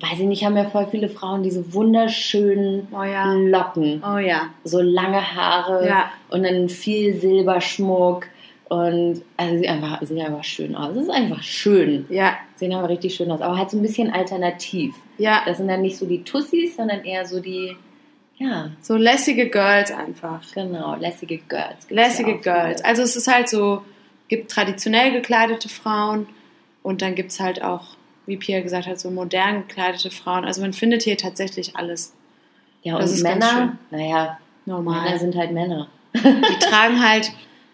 [0.00, 4.50] weiß ich nicht, haben ja voll viele Frauen diese wunderschönen oh ja, Locken, oh ja,
[4.64, 6.10] so lange Haare Ja.
[6.30, 8.26] und dann viel Silberschmuck.
[8.70, 10.94] Und also sieht einfach, sieht einfach schön aus.
[10.94, 12.04] Es ist einfach schön.
[12.10, 13.40] ja, Sehen aber richtig schön aus.
[13.40, 14.94] Aber halt so ein bisschen alternativ.
[15.16, 15.40] ja.
[15.46, 17.74] Das sind dann nicht so die Tussis, sondern eher so die,
[18.38, 20.40] ja, So lässige Girls einfach.
[20.54, 21.88] genau, lässige Girls.
[21.90, 22.36] Lässige ja.
[22.36, 22.84] Girls.
[22.84, 23.82] Also es ist halt so,
[24.28, 26.26] gibt traditionell gekleidete Frauen
[26.82, 27.96] und dann gibt es halt auch,
[28.26, 30.44] wie Pia gesagt hat, so modern gekleidete Frauen.
[30.44, 32.14] Also man findet hier tatsächlich alles
[32.82, 35.02] Ja, Das und ist ganz Männer, naja, normal.
[35.04, 35.88] Männer sind halt Männer.
[36.14, 37.32] Die tragen halt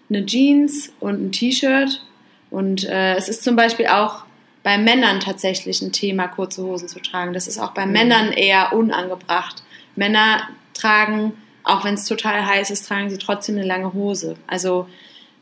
[0.09, 2.03] eine Jeans und ein T-Shirt.
[2.51, 4.25] Und äh, es ist zum Beispiel auch
[4.63, 7.33] bei Männern tatsächlich ein Thema, kurze Hosen zu tragen.
[7.35, 7.93] Das ist auch bei Mhm.
[7.93, 9.63] Männern eher unangebracht.
[9.97, 14.37] Männer tragen, auch wenn es total heiß ist, tragen sie trotzdem eine lange Hose.
[14.47, 14.89] Also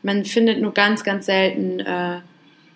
[0.01, 2.21] man findet nur ganz, ganz selten äh,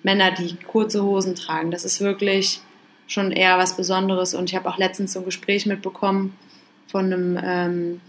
[0.04, 1.72] Männer, die kurze Hosen tragen.
[1.72, 2.62] Das ist wirklich
[3.08, 4.34] schon eher was Besonderes.
[4.34, 6.38] Und ich habe auch letztens so ein Gespräch mitbekommen
[6.88, 8.02] von einem ähm,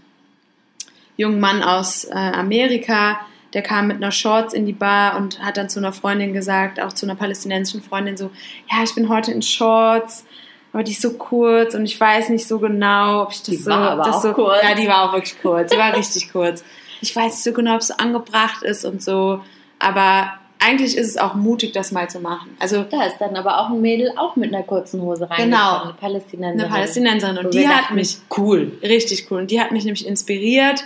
[1.17, 3.19] jungen Mann aus äh, Amerika,
[3.53, 6.79] der kam mit einer Shorts in die Bar und hat dann zu einer Freundin gesagt,
[6.79, 8.31] auch zu einer palästinensischen Freundin so,
[8.71, 10.25] ja, ich bin heute in Shorts,
[10.73, 13.55] aber die ist so kurz und ich weiß nicht so genau, ob ich das Die
[13.57, 14.63] so, war aber das auch so, kurz.
[14.63, 16.63] ja, die war auch wirklich kurz, die war richtig kurz.
[17.01, 19.41] Ich weiß nicht so genau, ob es so angebracht ist und so,
[19.79, 22.55] aber eigentlich ist es auch mutig, das mal zu machen.
[22.59, 25.51] Also Da ist dann aber auch ein Mädel auch mit einer kurzen Hose reingekommen.
[25.51, 25.83] Genau.
[25.83, 26.59] Eine Palästinenserin.
[26.59, 28.77] eine Palästinenserin und die hat mich Cool.
[28.83, 29.39] Richtig cool.
[29.39, 30.83] Und die hat mich nämlich inspiriert.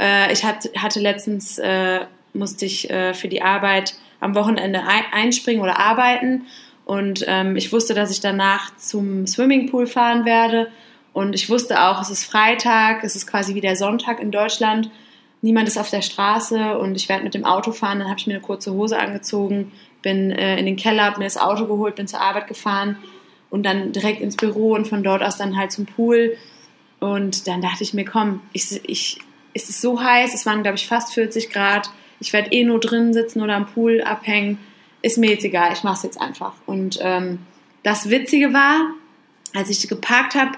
[0.00, 2.00] Äh, ich hat, hatte letztens, äh,
[2.32, 6.46] musste ich äh, für die Arbeit am Wochenende ein, einspringen oder arbeiten.
[6.84, 10.68] Und ähm, ich wusste, dass ich danach zum Swimmingpool fahren werde.
[11.12, 14.90] Und ich wusste auch, es ist Freitag, es ist quasi wie der Sonntag in Deutschland.
[15.40, 18.00] Niemand ist auf der Straße und ich werde mit dem Auto fahren.
[18.00, 21.24] Dann habe ich mir eine kurze Hose angezogen, bin äh, in den Keller, hab mir
[21.24, 22.96] das Auto geholt, bin zur Arbeit gefahren
[23.50, 26.36] und dann direkt ins Büro und von dort aus dann halt zum Pool.
[26.98, 29.20] Und dann dachte ich mir, komm, ich, ich,
[29.52, 31.90] es ist so heiß, es waren, glaube ich, fast 40 Grad.
[32.20, 34.58] Ich werde eh nur drin sitzen oder am Pool abhängen.
[35.04, 36.54] Ist mir jetzt egal, ich mache es jetzt einfach.
[36.64, 37.40] Und ähm,
[37.82, 38.86] das Witzige war,
[39.54, 40.52] als ich geparkt habe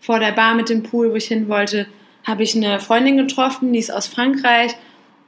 [0.00, 1.86] vor der Bar mit dem Pool, wo ich hin wollte,
[2.26, 4.74] habe ich eine Freundin getroffen, die ist aus Frankreich.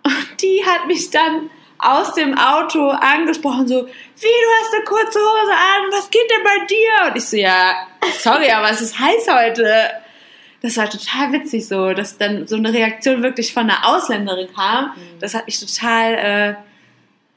[0.04, 5.18] Und die hat mich dann aus dem Auto angesprochen, so, wie, du hast eine kurze
[5.18, 7.10] Hose an, was geht denn bei dir?
[7.10, 7.74] Und ich so, ja,
[8.22, 9.90] sorry, aber es ist heiß heute.
[10.62, 14.92] Das war total witzig so, dass dann so eine Reaktion wirklich von einer Ausländerin kam.
[15.20, 16.54] Das hat mich total äh,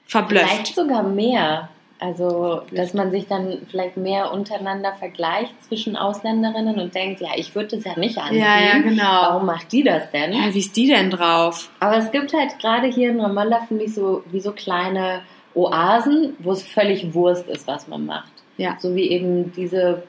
[0.09, 0.45] verblüfft.
[0.45, 1.69] Vielleicht sogar mehr.
[2.01, 7.53] Also, dass man sich dann vielleicht mehr untereinander vergleicht zwischen Ausländerinnen und denkt, ja, ich
[7.55, 8.39] würde das ja nicht anziehen.
[8.39, 9.03] Ja, ja, genau.
[9.03, 10.31] Warum macht die das denn?
[10.31, 11.69] Ja, wie ist die denn drauf?
[11.81, 16.37] Aber es gibt halt gerade hier in Ramallah, finde ich, so wie so kleine Oasen,
[16.39, 18.31] wo es völlig Wurst ist, was man macht.
[18.55, 18.77] Ja.
[18.79, 20.03] So wie eben diese,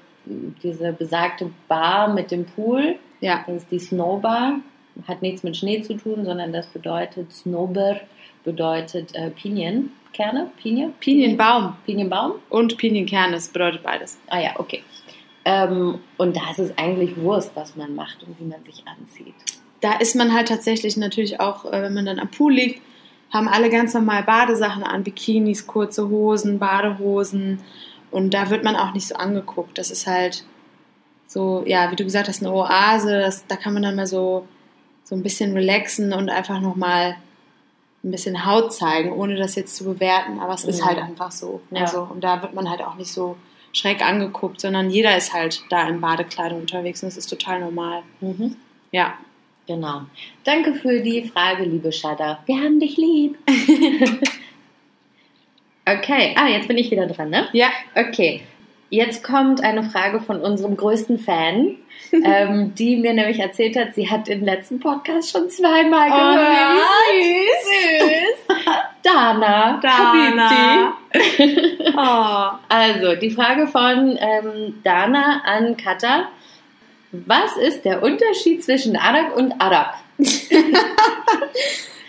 [0.63, 2.97] diese besagte Bar mit dem Pool.
[3.21, 4.61] Ja, Das ist die Snowbar.
[5.09, 7.97] Hat nichts mit Schnee zu tun, sondern das bedeutet Snowber,
[8.45, 10.51] bedeutet äh, Pinienkerne.
[10.57, 10.93] Pinie?
[11.01, 12.33] Pinienbaum Pinienbaum?
[12.49, 14.19] und Pinienkern, das bedeutet beides.
[14.29, 14.83] Ah ja, okay.
[15.45, 19.35] Ähm, und da ist es eigentlich Wurst, was man macht und wie man sich anzieht.
[19.81, 22.83] da ist man halt tatsächlich natürlich auch, äh, wenn man dann am Pool liegt,
[23.31, 27.61] haben alle ganz normal Badesachen an, Bikinis, kurze Hosen, Badehosen.
[28.11, 29.79] Und da wird man auch nicht so angeguckt.
[29.79, 30.45] Das ist halt
[31.27, 33.21] so, ja, wie du gesagt hast, eine Oase.
[33.21, 34.49] Das, da kann man dann mal so,
[35.05, 37.17] so ein bisschen relaxen und einfach nochmal
[38.03, 40.39] ein bisschen Haut zeigen, ohne das jetzt zu bewerten.
[40.41, 40.87] Aber es ist Mhm.
[40.87, 41.61] halt einfach so.
[41.71, 41.83] Ja.
[41.83, 43.37] Also, und da wird man halt auch nicht so
[43.73, 48.03] schräg angeguckt, sondern jeder ist halt da in Badekleidung unterwegs und das ist total normal.
[48.21, 48.57] Mhm.
[48.91, 49.15] Ja.
[49.67, 50.03] Genau.
[50.43, 52.43] Danke für die Frage, liebe Shada.
[52.47, 53.39] Wir haben dich lieb.
[55.87, 57.49] okay, ah, jetzt bin ich wieder dran, ne?
[57.53, 57.69] Ja.
[57.95, 58.43] Okay,
[58.91, 61.77] jetzt kommt eine Frage von unserem größten Fan,
[62.25, 66.81] ähm, die mir nämlich erzählt hat, sie hat den letzten Podcast schon zweimal Oh, gehört.
[67.23, 68.57] süß.
[68.57, 68.57] Süß.
[69.03, 69.81] Dana.
[69.83, 70.93] Dana.
[71.97, 72.59] Oh.
[72.69, 76.29] Also, die Frage von ähm, Dana an Katha.
[77.11, 79.95] Was ist der Unterschied zwischen Arak und Arak?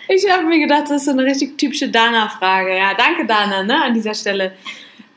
[0.08, 2.76] Ich habe mir gedacht, das ist so eine richtig typische Dana-Frage.
[2.76, 4.52] Ja, danke Dana, ne, an dieser Stelle.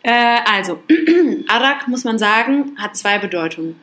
[0.06, 0.78] Äh, also,
[1.48, 3.76] Arak, muss man sagen, hat zwei Bedeutungen.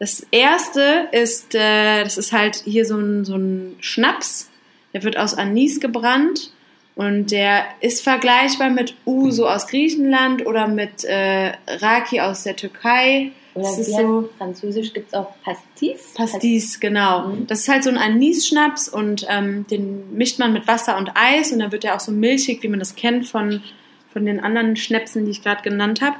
[0.00, 4.50] Das erste ist, äh, das ist halt hier so ein, so ein Schnaps,
[4.92, 6.50] der wird aus Anis gebrannt
[6.96, 13.30] und der ist vergleichbar mit Uso aus Griechenland oder mit äh, Raki aus der Türkei.
[13.54, 16.14] Oder Das ist so Französisch gibt es auch Pastis?
[16.16, 17.28] Pastis, genau.
[17.28, 17.46] Mhm.
[17.46, 21.52] Das ist halt so ein Anis-Schnaps und ähm, den mischt man mit Wasser und Eis
[21.52, 23.62] und dann wird er auch so milchig, wie man das kennt von,
[24.14, 26.16] von den anderen Schnäpsen, die ich gerade genannt habe.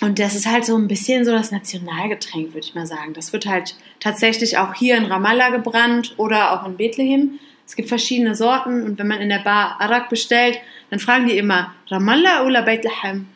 [0.00, 3.14] Und das ist halt so ein bisschen so das Nationalgetränk, würde ich mal sagen.
[3.14, 7.40] Das wird halt tatsächlich auch hier in Ramallah gebrannt oder auch in Bethlehem.
[7.66, 11.36] Es gibt verschiedene Sorten und wenn man in der Bar Arak bestellt, dann fragen die
[11.36, 13.26] immer Ramallah oder Bethlehem.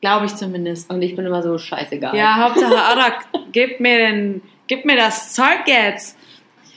[0.00, 0.90] Glaube ich zumindest.
[0.90, 2.14] Und ich bin immer so scheißegal.
[2.16, 6.16] Ja, Hauptsache Arak, gib mir, den, gib mir das Zeug jetzt.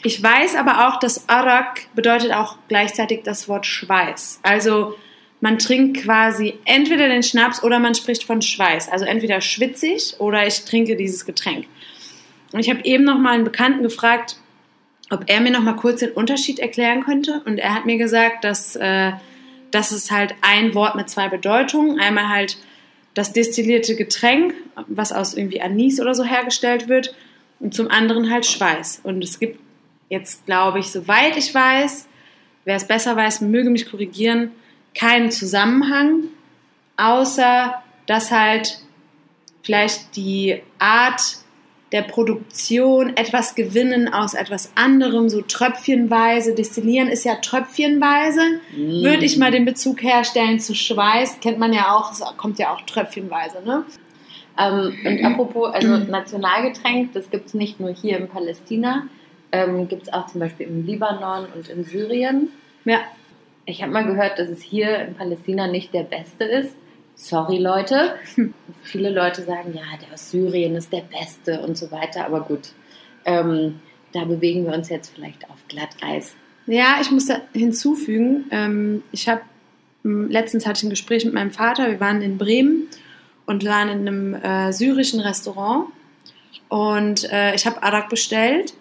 [0.03, 4.39] Ich weiß aber auch, dass Arak bedeutet auch gleichzeitig das Wort Schweiß.
[4.41, 4.95] Also
[5.39, 8.89] man trinkt quasi entweder den Schnaps oder man spricht von Schweiß.
[8.89, 11.65] Also entweder schwitzig oder ich trinke dieses Getränk.
[12.51, 14.37] Und ich habe eben noch mal einen Bekannten gefragt,
[15.09, 17.41] ob er mir noch mal kurz den Unterschied erklären könnte.
[17.45, 19.11] Und er hat mir gesagt, dass äh,
[19.71, 21.99] das ist halt ein Wort mit zwei Bedeutungen.
[21.99, 22.57] Einmal halt
[23.13, 24.53] das destillierte Getränk,
[24.87, 27.15] was aus irgendwie Anis oder so hergestellt wird,
[27.59, 29.01] und zum anderen halt Schweiß.
[29.03, 29.59] Und es gibt
[30.09, 32.07] jetzt, glaube ich, soweit ich weiß,
[32.65, 34.51] wer es besser weiß, möge mich korrigieren,
[34.97, 36.23] keinen Zusammenhang,
[36.97, 38.79] außer dass halt
[39.63, 41.21] vielleicht die Art
[41.91, 46.53] der Produktion etwas gewinnen aus etwas anderem, so tröpfchenweise.
[46.53, 48.41] Destillieren ist ja tröpfchenweise.
[48.75, 49.03] Mm.
[49.03, 52.73] Würde ich mal den Bezug herstellen zu Schweiß, kennt man ja auch, es kommt ja
[52.73, 53.85] auch tröpfchenweise, ne?
[54.59, 59.03] Ähm, und apropos, also Nationalgetränk, das gibt es nicht nur hier in Palästina,
[59.51, 62.49] ähm, gibt es auch zum Beispiel im Libanon und in Syrien.
[62.83, 62.99] Ja.
[63.67, 66.73] Ich habe mal gehört, dass es hier in Palästina nicht der beste ist.
[67.15, 68.15] Sorry, Leute.
[68.81, 72.25] Viele Leute sagen, ja, der aus Syrien ist der beste und so weiter.
[72.25, 72.69] Aber gut,
[73.25, 73.81] ähm,
[74.13, 76.33] da bewegen wir uns jetzt vielleicht auf Glatteis.
[76.65, 79.41] Ja, ich muss da hinzufügen, ähm, ich habe
[80.03, 82.87] letztens hatte ich ein Gespräch mit meinem Vater, wir waren in Bremen
[83.45, 85.87] und waren in einem äh, syrischen Restaurant
[86.69, 88.73] und äh, ich habe Arak bestellt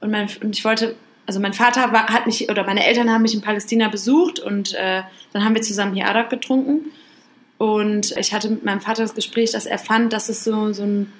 [0.00, 0.94] und, mein, und ich wollte,
[1.26, 4.74] also mein Vater war, hat mich, oder meine Eltern haben mich in Palästina besucht und
[4.74, 6.92] äh, dann haben wir zusammen hier Arak getrunken
[7.58, 10.82] und ich hatte mit meinem Vater das Gespräch, dass er fand, dass es so, so
[10.82, 11.12] einen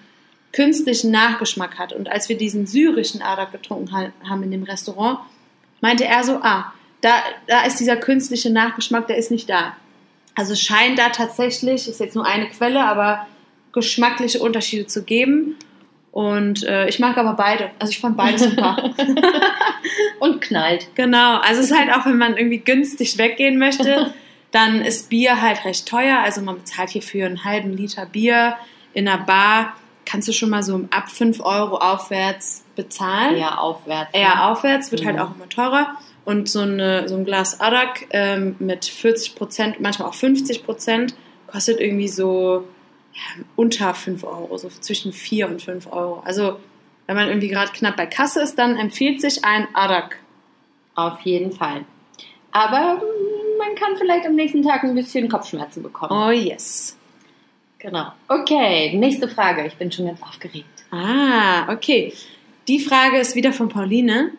[0.53, 5.19] künstlichen Nachgeschmack hat und als wir diesen syrischen Arak getrunken ha- haben in dem Restaurant,
[5.81, 7.11] meinte er so, ah, da,
[7.47, 9.77] da ist dieser künstliche Nachgeschmack, der ist nicht da.
[10.35, 13.27] Also scheint da tatsächlich, ist jetzt nur eine Quelle, aber
[13.73, 15.57] geschmackliche Unterschiede zu geben.
[16.17, 17.73] Und äh, ich mag aber beide.
[17.79, 18.75] Also ich fand beide super.
[20.19, 20.89] Und knallt.
[20.95, 21.41] genau.
[21.41, 24.15] Also es ist halt auch, wenn man irgendwie günstig weggehen möchte,
[24.51, 26.21] dann ist Bier halt recht teuer.
[26.21, 28.57] Also man bezahlt hier für einen halben Liter Bier
[28.95, 29.75] in einer Bar.
[30.07, 33.37] Kannst du schon mal so ab 5 Euro aufwärts bezahlen.
[33.37, 34.15] Eher aufwärts.
[34.15, 34.21] ne?
[34.21, 35.21] eher aufwärts, wird halt Mhm.
[35.23, 35.97] auch immer teurer.
[36.25, 41.15] Und so, eine, so ein Glas Arak ähm, mit 40 Prozent, manchmal auch 50 Prozent,
[41.47, 42.67] kostet irgendwie so
[43.17, 46.23] ja, unter 5 Euro, so zwischen 4 und 5 Euro.
[46.25, 46.59] Also,
[47.07, 50.19] wenn man irgendwie gerade knapp bei Kasse ist, dann empfiehlt sich ein Arak.
[50.95, 51.85] Auf jeden Fall.
[52.53, 53.03] Aber
[53.59, 56.13] man kann vielleicht am nächsten Tag ein bisschen Kopfschmerzen bekommen.
[56.13, 56.97] Oh yes.
[57.79, 58.13] Genau.
[58.29, 59.67] Okay, nächste Frage.
[59.67, 60.85] Ich bin schon ganz aufgeregt.
[60.91, 62.13] Ah, okay.
[62.69, 64.33] Die Frage ist wieder von Pauline.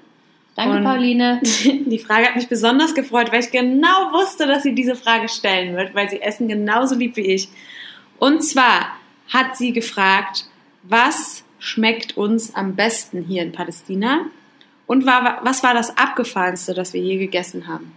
[0.55, 1.39] Danke, Und- Pauline.
[1.63, 5.75] Die Frage hat mich besonders gefreut, weil ich genau wusste, dass sie diese Frage stellen
[5.77, 7.47] wird, weil sie Essen genauso liebt wie ich.
[8.19, 8.97] Und zwar
[9.29, 10.45] hat sie gefragt,
[10.83, 14.25] was schmeckt uns am besten hier in Palästina?
[14.85, 17.91] Und war, was war das Abgefahrenste, das wir je gegessen haben?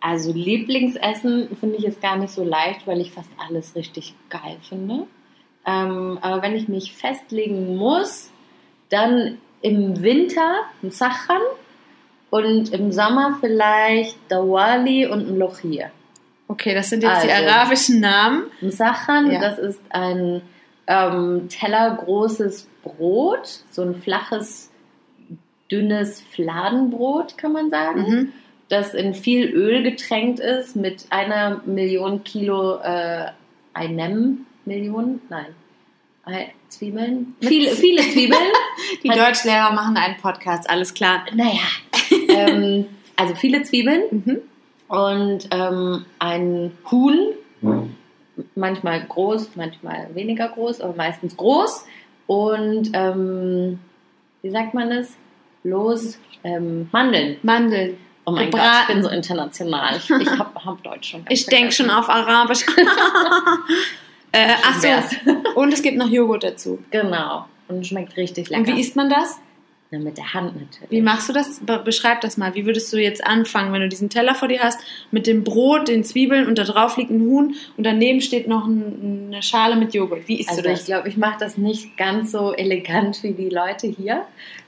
[0.00, 4.58] Also Lieblingsessen finde ich jetzt gar nicht so leicht, weil ich fast alles richtig geil
[4.68, 5.06] finde.
[5.64, 8.30] Ähm, aber wenn ich mich festlegen muss,
[8.88, 11.40] dann im Winter ein Sachan
[12.30, 15.90] und im Sommer vielleicht Dawali und ein Lochir.
[16.52, 17.46] Okay, das sind jetzt die Also.
[17.50, 18.44] arabischen Namen.
[18.60, 19.40] Ein Sachan, Ja.
[19.40, 20.42] das ist ein
[20.86, 24.70] ähm, tellergroßes Brot, so ein flaches,
[25.70, 28.32] dünnes Fladenbrot, kann man sagen, Mhm.
[28.68, 33.26] das in viel Öl getränkt ist mit einer Million Kilo äh,
[33.74, 35.46] einem Million, nein,
[36.24, 38.40] Ei- Zwiebeln, viele, viele Zwiebeln.
[39.02, 41.24] Die Hat- Deutschlehrer machen einen Podcast, alles klar.
[41.34, 41.60] Naja,
[42.28, 42.86] ähm,
[43.16, 44.38] also viele Zwiebeln Mhm.
[44.92, 47.28] Und ähm, ein Huhn,
[48.54, 51.86] manchmal groß, manchmal weniger groß, aber meistens groß.
[52.26, 53.78] Und ähm,
[54.42, 55.16] wie sagt man das?
[55.64, 57.38] Los, ähm, Mandeln.
[57.42, 57.96] Mandeln.
[58.26, 58.80] Oh mein Gott, Gebraten.
[58.80, 59.96] ich bin so international.
[59.96, 61.24] Ich, ich habe hab Deutsch schon.
[61.30, 62.66] Ich denke schon auf Arabisch.
[64.32, 64.82] äh, ach so.
[64.82, 65.16] wär's.
[65.54, 66.80] Und es gibt noch Joghurt dazu.
[66.90, 67.46] Genau.
[67.66, 68.60] Und schmeckt richtig lecker.
[68.60, 69.40] Und wie isst man das?
[69.94, 70.90] Na, mit der Hand natürlich.
[70.90, 71.60] Wie machst du das?
[71.60, 72.54] Be beschreib das mal.
[72.54, 75.88] Wie würdest du jetzt anfangen, wenn du diesen Teller vor dir hast, mit dem Brot,
[75.88, 79.76] den Zwiebeln und da drauf liegt ein Huhn und daneben steht noch ein, eine Schale
[79.76, 80.26] mit Joghurt.
[80.28, 80.86] Wie isst Also du ich das?
[80.86, 84.22] glaube, ich mache das nicht ganz so elegant wie die Leute hier.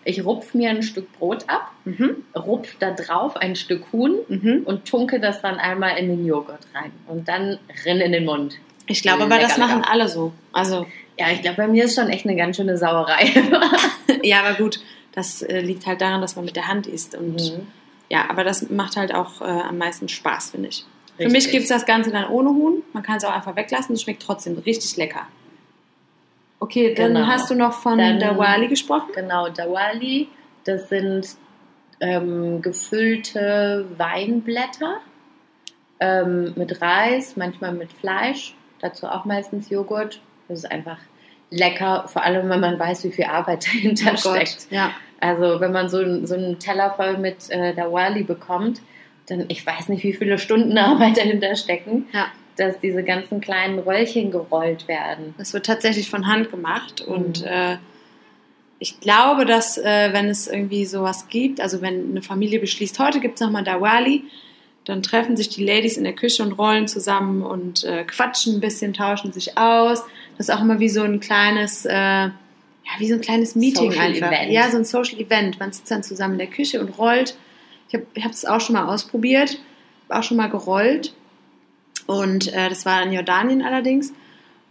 [0.04, 2.16] Ich rupf mir ein Stück Brot ab, Mhm.
[2.36, 4.62] rupf da drauf ein Stück Huhn Mhm.
[4.66, 8.56] und tunke das dann einmal in den Joghurt rein und dann rinn in den Mund.
[8.86, 9.90] Ich glaube aber, das machen lecker.
[9.90, 10.32] alle so.
[10.52, 10.86] Also,
[11.18, 13.30] Ja, ich glaube, bei mir ist schon echt eine ganz schöne Sauerei.
[14.22, 14.80] ja, aber gut,
[15.14, 17.14] das äh, liegt halt daran, dass man mit der Hand isst.
[17.14, 17.66] Und Mhm.
[18.10, 20.84] ja, aber das macht halt auch äh, am meisten Spaß, finde ich.
[21.16, 21.32] Für Richtig.
[21.32, 22.82] mich gibt es das Ganze dann ohne Huhn.
[22.92, 23.94] Man kann es auch einfach weglassen.
[23.94, 25.26] Es schmeckt trotzdem richtig lecker.
[26.58, 27.26] Okay, dann Genau.
[27.26, 29.10] hast du noch von Dann- Dawali gesprochen.
[29.14, 30.28] Genau, Dawali,
[30.64, 31.28] das sind
[32.00, 35.00] ähm, gefüllte Weinblätter
[36.00, 40.20] ähm, mit Reis, manchmal mit Fleisch, dazu auch meistens Joghurt.
[40.48, 40.98] Das ist einfach
[41.50, 44.66] lecker, vor allem wenn man weiß, wie viel Arbeit dahinter Oh Gott, steckt.
[44.70, 44.90] Ja.
[45.20, 48.80] Also wenn man so, so einen Teller voll mit äh, Dawali bekommt,
[49.26, 52.26] dann ich weiß nicht, wie viele Stunden Arbeit dahinter stecken, Ja.
[52.56, 55.34] dass diese ganzen kleinen Röllchen gerollt werden.
[55.38, 57.46] Das wird tatsächlich von Hand gemacht und Mhm.
[57.46, 57.76] äh,
[58.80, 63.20] ich glaube, dass äh, wenn es irgendwie sowas gibt, also wenn eine Familie beschließt, heute
[63.20, 64.24] gibt es nochmal Dawali,
[64.84, 68.60] dann treffen sich die Ladies in der Küche und rollen zusammen und äh, quatschen ein
[68.60, 70.02] bisschen, tauschen sich aus.
[70.36, 72.32] Das ist auch immer wie so ein kleines, äh, ja,
[72.98, 74.28] wie so ein kleines Meeting Social einfach.
[74.28, 74.52] Event.
[74.52, 75.58] Ja, so ein Social Event.
[75.58, 77.36] Man sitzt dann zusammen in der Küche und rollt.
[77.88, 79.58] Ich habe ich es auch schon mal ausprobiert,
[80.08, 81.14] auch schon mal gerollt.
[82.06, 84.12] Und äh, das war in Jordanien allerdings.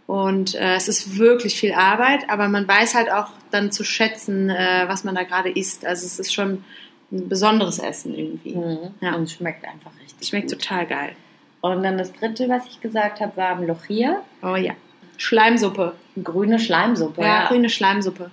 [0.06, 4.50] Und äh, es ist wirklich viel Arbeit, aber man weiß halt auch dann zu schätzen,
[4.50, 5.84] äh, was man da gerade isst.
[5.86, 6.62] Also es ist schon
[7.12, 8.54] ein besonderes Essen irgendwie.
[8.56, 8.78] Mhm.
[9.00, 9.14] Ja.
[9.14, 10.60] Und es schmeckt einfach richtig Schmeckt gut.
[10.62, 11.12] total geil.
[11.60, 14.20] Und dann das dritte, was ich gesagt habe, war am Lochir.
[14.42, 14.72] Oh ja.
[15.16, 15.94] Schleimsuppe.
[16.22, 17.22] Grüne Schleimsuppe.
[17.22, 18.30] Ja, grüne Schleimsuppe.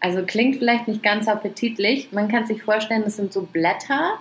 [0.00, 2.12] Also klingt vielleicht nicht ganz appetitlich.
[2.12, 4.14] Man kann sich vorstellen, das sind so Blätter.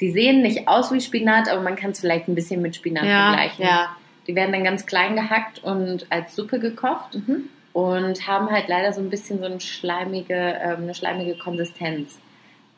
[0.00, 3.04] Die sehen nicht aus wie Spinat, aber man kann es vielleicht ein bisschen mit Spinat
[3.04, 3.64] Ja, vergleichen.
[3.64, 3.96] ja.
[4.26, 7.48] Die werden dann ganz klein gehackt und als Suppe gekocht Mhm.
[7.72, 12.18] und haben halt leider so ein bisschen so eine schleimige, ähm, eine schleimige Konsistenz.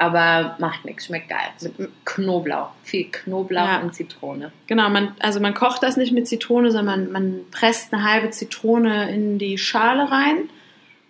[0.01, 1.51] Aber macht nichts, schmeckt geil.
[1.77, 2.71] Mit Knoblauch.
[2.85, 3.81] Viel Knoblauch Ja.
[3.81, 4.51] und Zitrone.
[4.67, 9.11] Genau, man, also man kocht das nicht mit Zitrone, sondern man presst eine halbe Zitrone
[9.15, 10.49] in die Schale rein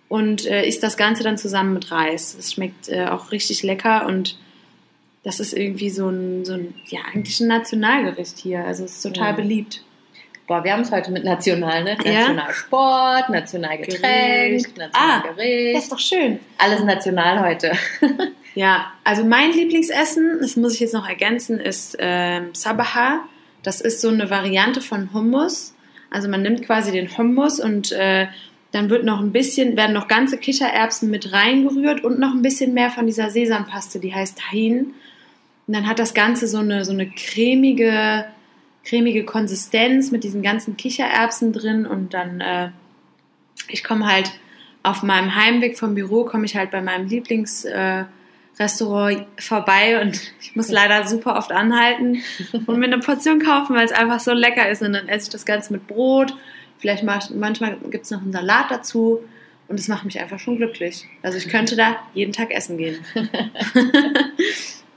[0.09, 2.35] und äh, isst das Ganze dann zusammen mit Reis.
[2.37, 4.37] Es schmeckt äh, auch richtig lecker und
[5.23, 8.65] das ist irgendwie so ein, so ein, ja, eigentlich ein Nationalgericht hier.
[8.65, 9.37] Also es ist total Mhm.
[9.37, 9.83] beliebt.
[10.47, 11.95] Boah, wir haben es heute mit national, ne?
[11.95, 14.67] Nationalsport, Nationalgetränk, Gericht.
[14.91, 15.75] Ah, Nationalgericht.
[15.77, 16.39] Das ist doch schön.
[16.57, 17.71] Alles national heute.
[18.53, 23.21] Ja, also mein Lieblingsessen, das muss ich jetzt noch ergänzen, ist ähm, Sabaha.
[23.63, 25.73] Das ist so eine Variante von Hummus.
[26.09, 28.27] Also man nimmt quasi den Hummus und äh,
[28.73, 32.73] dann wird noch ein bisschen, werden noch ganze Kichererbsen mit reingerührt und noch ein bisschen
[32.73, 34.93] mehr von dieser Sesampaste, die heißt Tahin.
[35.67, 38.25] Und dann hat das Ganze so eine, so eine cremige,
[38.83, 42.71] cremige Konsistenz mit diesen ganzen Kichererbsen drin und dann, äh,
[43.69, 44.31] ich komme halt
[44.83, 47.63] auf meinem Heimweg vom Büro, komme ich halt bei meinem Lieblings...
[47.63, 48.03] Äh,
[48.61, 52.21] Restaurant vorbei und ich muss leider super oft anhalten
[52.67, 54.81] und mir eine Portion kaufen, weil es einfach so lecker ist.
[54.81, 56.35] Und dann esse ich das Ganze mit Brot.
[56.77, 59.21] Vielleicht mach manchmal gibt es noch einen Salat dazu
[59.67, 61.07] und das macht mich einfach schon glücklich.
[61.21, 63.03] Also ich könnte da jeden Tag essen gehen.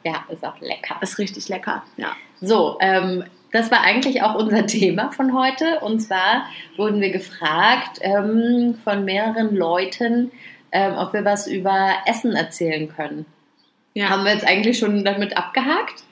[0.05, 0.97] Ja, ist auch lecker.
[1.01, 1.83] Ist richtig lecker.
[1.97, 2.15] Ja.
[2.41, 5.81] So, ähm, das war eigentlich auch unser Thema von heute.
[5.81, 6.47] Und zwar
[6.77, 10.31] wurden wir gefragt ähm, von mehreren Leuten,
[10.73, 13.25] ähm, ob wir was über Essen erzählen können.
[13.95, 14.11] Ja.
[14.11, 16.03] Haben wir jetzt eigentlich schon damit abgehakt?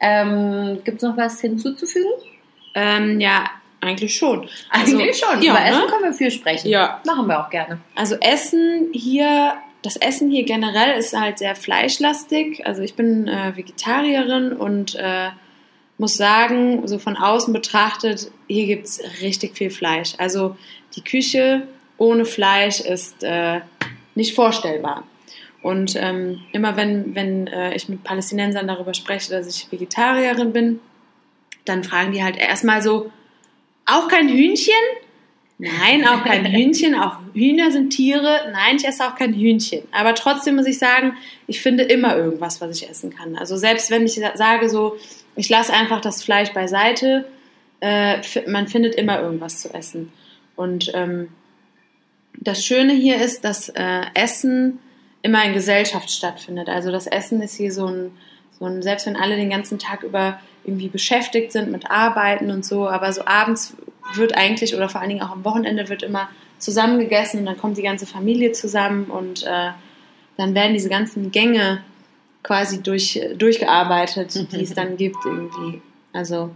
[0.00, 2.10] Ähm, Gibt es noch was hinzuzufügen?
[2.74, 4.48] Ähm, ja, eigentlich schon.
[4.70, 5.42] Also, Eigentlich schon.
[5.42, 5.86] Ja, Über Essen ne?
[5.88, 6.68] können wir viel sprechen.
[6.68, 7.00] Ja.
[7.04, 7.78] Machen wir auch gerne.
[7.96, 12.64] Also Essen hier, das Essen hier generell ist halt sehr fleischlastig.
[12.64, 15.30] Also ich bin äh, Vegetarierin und äh,
[15.98, 20.14] muss sagen, so von außen betrachtet, hier gibt es richtig viel Fleisch.
[20.18, 20.56] Also
[20.94, 21.66] die Küche
[21.98, 23.60] ohne Fleisch ist äh,
[24.14, 25.04] nicht vorstellbar.
[25.62, 30.80] Und ähm, immer wenn, wenn äh, ich mit Palästinensern darüber spreche, dass ich Vegetarierin bin,
[31.64, 33.12] dann fragen die halt erstmal so,
[33.86, 34.74] auch kein Hühnchen?
[35.58, 36.96] Nein, auch kein Hühnchen.
[36.96, 38.50] Auch Hühner sind Tiere.
[38.52, 39.82] Nein, ich esse auch kein Hühnchen.
[39.92, 43.36] Aber trotzdem muss ich sagen, ich finde immer irgendwas, was ich essen kann.
[43.36, 44.96] Also selbst wenn ich sage so,
[45.36, 47.26] ich lasse einfach das Fleisch beiseite,
[47.80, 50.12] äh, man findet immer irgendwas zu essen.
[50.56, 51.28] Und ähm,
[52.38, 54.80] das Schöne hier ist, dass äh, Essen
[55.22, 56.68] immer in Gesellschaft stattfindet.
[56.68, 58.12] Also das Essen ist hier so ein,
[58.58, 62.64] so ein, selbst wenn alle den ganzen Tag über irgendwie beschäftigt sind mit Arbeiten und
[62.64, 63.76] so, aber so abends
[64.14, 67.58] wird eigentlich oder vor allen Dingen auch am Wochenende wird immer zusammen gegessen und dann
[67.58, 69.70] kommt die ganze Familie zusammen und äh,
[70.36, 71.82] dann werden diese ganzen Gänge
[72.42, 75.80] quasi durch, durchgearbeitet, die es dann gibt irgendwie.
[76.12, 76.50] Also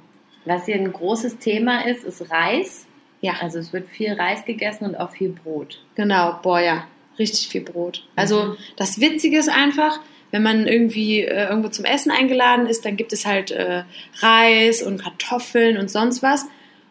[0.44, 2.86] Was hier ein großes Thema ist, ist Reis.
[3.20, 5.80] ja, Also es wird viel Reis gegessen und auch viel Brot.
[5.96, 6.84] Genau, boah, ja,
[7.18, 8.04] richtig viel Brot.
[8.16, 10.00] Also das Witzige ist einfach,
[10.30, 13.84] wenn man irgendwie äh, irgendwo zum Essen eingeladen ist, dann gibt es halt äh,
[14.18, 16.46] Reis und Kartoffeln und sonst was.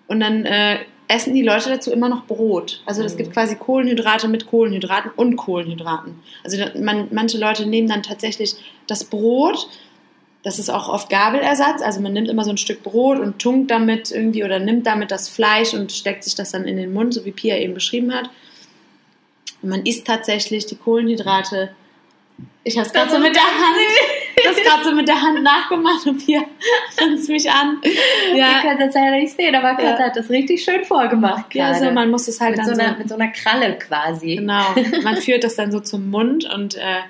[0.07, 2.81] Und dann äh, essen die Leute dazu immer noch Brot.
[2.85, 6.19] Also es gibt quasi Kohlenhydrate mit Kohlenhydraten und Kohlenhydraten.
[6.43, 8.55] Also man, manche Leute nehmen dann tatsächlich
[8.87, 9.67] das Brot.
[10.43, 11.81] Das ist auch oft Gabelersatz.
[11.81, 15.11] Also man nimmt immer so ein Stück Brot und tunkt damit irgendwie oder nimmt damit
[15.11, 18.13] das Fleisch und steckt sich das dann in den Mund, so wie Pia eben beschrieben
[18.13, 18.29] hat.
[19.65, 21.71] Man isst tatsächlich die Kohlenhydrate.
[22.63, 23.77] Ich habe es gerade so mit der Hand,
[24.43, 26.41] das gerade so mit der Hand nachgemacht und Pia
[26.97, 27.79] grinst mich an.
[28.31, 30.05] Ihr Ja, könnt das leider nicht sehen, aber Katja Ja.
[30.07, 31.85] hat das richtig schön vorgemacht ja gerade.
[31.85, 34.35] so, man muss es halt mit, dann so einer, so, mit so einer Kralle quasi.
[34.37, 34.63] genau,
[35.03, 37.01] man führt das dann so zum Mund und äh,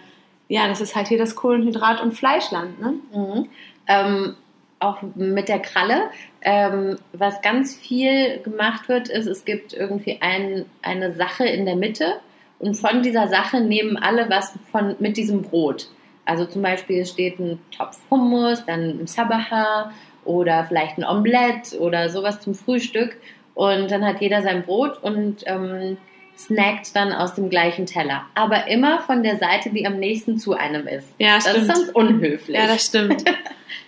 [0.50, 2.94] ja, das ist halt hier das Kohlenhydrat- und Fleischland, ne?
[3.14, 3.50] Mhm.
[3.88, 4.36] Ähm,
[4.80, 6.10] auch mit der Kralle.
[6.42, 11.76] Ähm, was ganz viel gemacht wird, ist, es gibt irgendwie ein, eine Sache in der
[11.78, 12.20] Mitte
[12.60, 15.88] und von dieser Sache nehmen alle was von, mit diesem Brot.
[16.26, 19.92] Also zum Beispiel steht ein Topf Hummus, dann ein Sabaha
[20.24, 23.16] oder vielleicht ein Omelett oder sowas zum Frühstück
[23.54, 25.98] und dann hat jeder sein Brot und ähm,
[26.38, 28.24] snackt dann aus dem gleichen Teller.
[28.34, 31.08] Aber immer von der Seite, die am nächsten zu einem ist.
[31.20, 31.76] Ja, Das ist stimmt.
[31.76, 32.58] sonst unhöflich.
[32.58, 33.24] Ja, das stimmt.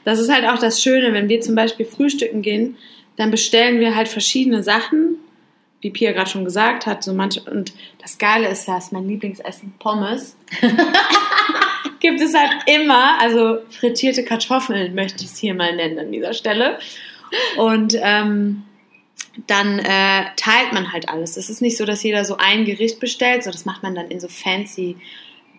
[0.04, 2.78] Das ist halt auch das Schöne, wenn wir zum Beispiel frühstücken gehen,
[3.18, 5.18] dann bestellen wir halt verschiedene Sachen,
[5.82, 7.04] wie Pia gerade schon gesagt hat.
[7.04, 10.36] So manche, und das Geile ist ja, ist mein Lieblingsessen Pommes.
[12.00, 16.34] Gibt es halt immer, also frittierte Kartoffeln möchte ich es hier mal nennen an dieser
[16.34, 16.80] Stelle.
[17.58, 18.64] Und ähm,
[19.46, 21.38] dann äh, teilt man halt alles.
[21.38, 24.08] Es ist nicht so, dass jeder so ein Gericht bestellt, so das macht man dann
[24.10, 24.98] in so fancy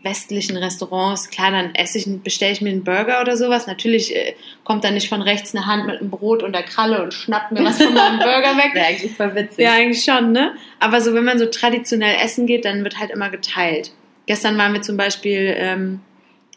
[0.03, 1.31] westlichen Restaurants.
[1.31, 3.67] Klar, dann esse ich, bestelle ich mir einen Burger oder sowas.
[3.67, 4.35] Natürlich äh,
[4.65, 7.53] kommt dann nicht von rechts eine Hand mit einem Brot und der Kralle und schnappt
[7.53, 8.75] mir was von meinem Burger weg.
[8.75, 9.65] Wäre eigentlich voll witzig.
[9.65, 10.55] Ja, eigentlich schon, ne?
[10.79, 13.93] Aber so, wenn man so traditionell essen geht, dann wird halt immer geteilt.
[14.27, 16.01] Gestern waren wir zum Beispiel ähm,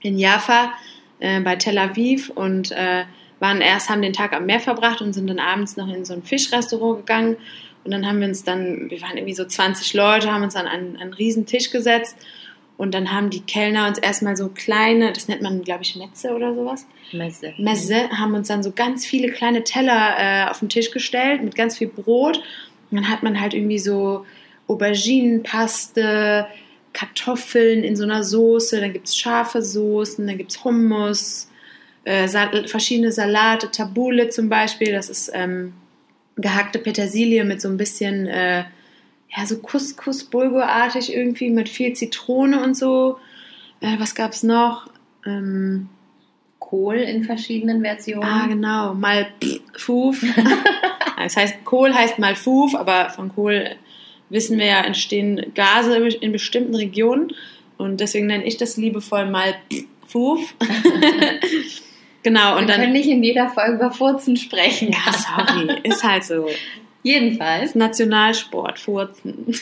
[0.01, 0.73] in Jaffa
[1.19, 3.05] äh, bei Tel Aviv und äh,
[3.39, 6.13] waren erst, haben den Tag am Meer verbracht und sind dann abends noch in so
[6.13, 7.37] ein Fischrestaurant gegangen.
[7.83, 10.67] Und dann haben wir uns dann, wir waren irgendwie so 20 Leute, haben uns an
[10.67, 12.17] einen, einen riesen Tisch gesetzt.
[12.77, 16.33] Und dann haben die Kellner uns erstmal so kleine, das nennt man, glaube ich, Metze
[16.33, 17.53] oder sowas, Messe.
[17.57, 21.55] Messe, haben uns dann so ganz viele kleine Teller äh, auf den Tisch gestellt mit
[21.55, 22.37] ganz viel Brot.
[22.89, 24.25] Und dann hat man halt irgendwie so
[24.67, 26.47] Auberginenpaste,
[26.93, 31.49] Kartoffeln in so einer Soße, dann gibt es scharfe Soßen, dann gibt es Hummus,
[32.03, 35.73] äh, Sal verschiedene Salate, Tabule zum Beispiel, das ist ähm,
[36.35, 38.63] gehackte Petersilie mit so ein bisschen, äh,
[39.35, 43.17] ja, so Couscous, Bulgurartig irgendwie, mit viel Zitrone und so.
[43.79, 44.87] Äh, was gab's noch?
[45.25, 45.89] Ähm,
[46.59, 48.23] Kohl in verschiedenen Versionen.
[48.23, 48.93] Ah, genau.
[48.93, 49.27] Mal
[49.75, 50.23] Fuf.
[51.17, 53.75] das heißt, Kohl heißt mal Fuf, aber von Kohl
[54.29, 57.33] wissen wir ja, entstehen Gase in bestimmten Regionen.
[57.77, 59.55] Und deswegen nenne ich das liebevoll mal
[60.07, 60.53] Fuf.
[62.23, 62.91] genau, und Wir können dann.
[62.91, 64.91] nicht in jeder Folge über Furzen sprechen.
[64.91, 66.47] Ja, sorry, ist halt so.
[67.03, 67.75] Jedenfalls.
[67.75, 69.45] Nationalsport, Furzen.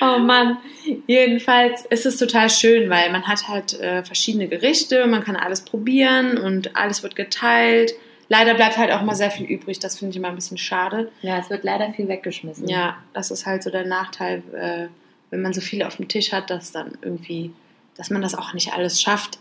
[0.00, 0.58] oh Mann.
[1.06, 5.60] Jedenfalls ist es total schön, weil man hat halt äh, verschiedene Gerichte, man kann alles
[5.60, 7.92] probieren und alles wird geteilt.
[8.30, 11.10] Leider bleibt halt auch mal sehr viel übrig, das finde ich immer ein bisschen schade.
[11.22, 12.68] Ja, es wird leider viel weggeschmissen.
[12.68, 14.88] Ja, das ist halt so der Nachteil äh,
[15.30, 17.52] wenn man so viel auf dem Tisch hat, dass dann irgendwie,
[17.96, 19.38] dass man das auch nicht alles schafft.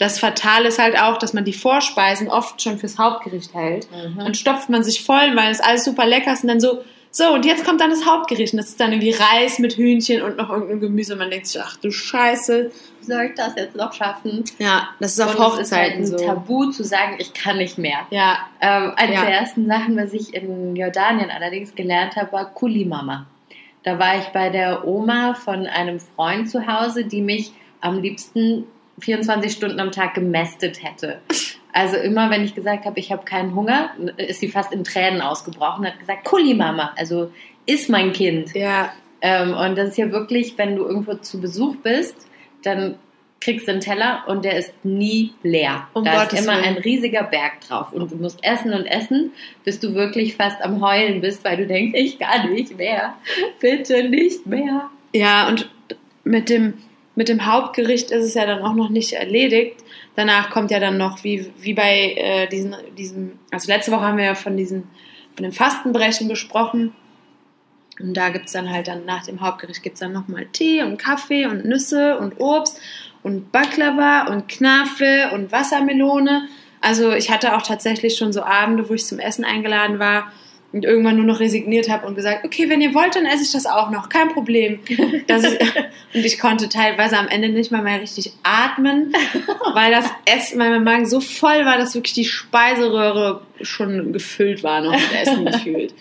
[0.00, 3.86] Das Fatale ist halt auch, dass man die Vorspeisen oft schon fürs Hauptgericht hält.
[4.16, 6.82] Dann stopft man sich voll, weil es alles super lecker ist und dann so,
[7.12, 8.52] so, und jetzt kommt dann das Hauptgericht.
[8.54, 11.12] Und das ist dann irgendwie Reis mit Hühnchen und noch irgendein Gemüse.
[11.14, 12.70] Und man denkt sich, ach du Scheiße.
[13.00, 14.44] Wie soll ich das jetzt noch schaffen?
[14.58, 16.16] Ja, das ist auf Und es ist halt Hochzeiten ein so.
[16.18, 18.06] Tabu zu sagen, ich kann nicht mehr.
[18.10, 19.22] Ja, Ähm, eine Ja.
[19.22, 23.26] der ersten Sachen, was ich in Jordanien allerdings gelernt habe, war Kulimama.
[23.82, 28.64] Da war ich bei der Oma von einem Freund zu Hause, die mich am liebsten
[29.00, 31.20] 24 Stunden am Tag gemästet hätte.
[31.72, 35.20] Also immer, wenn ich gesagt habe, ich habe keinen Hunger, ist sie fast in Tränen
[35.20, 37.30] ausgebrochen und hat gesagt, Kulimama, also
[37.66, 38.54] ist mein Kind.
[38.54, 38.92] ja,
[39.22, 42.16] Ähm, und das ist ja wirklich, wenn du irgendwo zu Besuch bist,
[42.62, 42.96] dann
[43.40, 45.88] kriegst du einen Teller und der ist nie leer.
[45.94, 46.76] Um da Gottes ist immer Willen.
[46.76, 49.32] ein riesiger Berg drauf und du musst essen und essen,
[49.64, 53.14] bis du wirklich fast am Heulen bist, weil du denkst, ich kann nicht mehr,
[53.60, 54.90] bitte nicht mehr.
[55.14, 55.70] Ja, und
[56.24, 56.74] mit dem,
[57.20, 59.84] mit dem Hauptgericht ist es ja dann auch noch nicht erledigt.
[60.16, 64.16] Danach kommt ja dann noch, wie, wie bei äh, diesen, diesem, also letzte Woche haben
[64.16, 64.84] wir ja von, diesen,
[65.36, 66.94] von dem Fastenbrechen gesprochen.
[68.00, 70.82] Und da gibt es dann halt dann nach dem Hauptgericht gibt es dann nochmal Tee
[70.82, 72.80] und Kaffee und Nüsse und Obst
[73.22, 76.48] und Baklava und Knafe und Wassermelone.
[76.80, 80.32] Also ich hatte auch tatsächlich schon so Abende, wo ich zum Essen eingeladen war
[80.72, 83.52] und irgendwann nur noch resigniert habe und gesagt, okay, wenn ihr wollt, dann esse ich
[83.52, 84.78] das auch noch, kein Problem.
[85.26, 85.60] Das ist,
[86.14, 89.12] und ich konnte teilweise am Ende nicht mal mehr richtig atmen,
[89.74, 94.62] weil das Essen, weil mein Magen so voll war, dass wirklich die Speiseröhre schon gefüllt
[94.62, 95.94] war noch mit Essen gefühlt.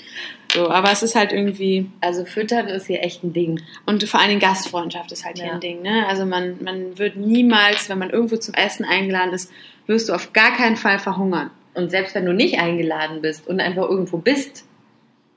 [0.53, 3.61] So, aber es ist halt irgendwie, Also füttern ist hier echt ein Ding.
[3.85, 5.53] und vor allen Dingen Gastfreundschaft ist halt hier Ja.
[5.53, 5.81] ein Ding.
[5.83, 6.05] Ne?
[6.07, 9.51] Also man, man wird niemals, wenn man irgendwo zum Essen eingeladen ist,
[9.85, 11.51] wirst du auf gar keinen Fall verhungern.
[11.79, 14.65] Und selbst wenn du nicht eingeladen bist und einfach irgendwo bist,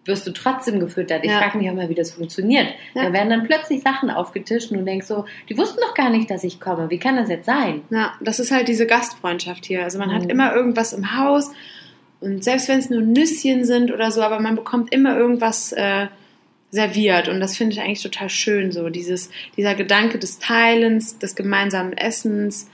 [0.04, 1.24] wirst du trotzdem gefüttert.
[1.24, 1.38] Ich Ja.
[1.38, 2.66] frage mich auch mal, wie das funktioniert.
[2.94, 3.04] Ja.
[3.04, 6.28] Da werden dann plötzlich Sachen aufgetischt und du denkst so, die wussten doch gar nicht,
[6.30, 6.90] dass ich komme.
[6.90, 7.82] Wie kann das jetzt sein?
[7.90, 9.84] Ja, das ist halt diese Gastfreundschaft hier.
[9.84, 10.30] Also man hat Mhm.
[10.30, 11.52] immer irgendwas im Haus
[12.20, 16.08] und selbst wenn es nur Nüsschen sind oder so, aber man bekommt immer irgendwas äh,
[16.72, 18.72] serviert und das finde ich eigentlich total schön.
[18.72, 22.68] So dieses, dieser Gedanke des Teilens, des gemeinsamen Essens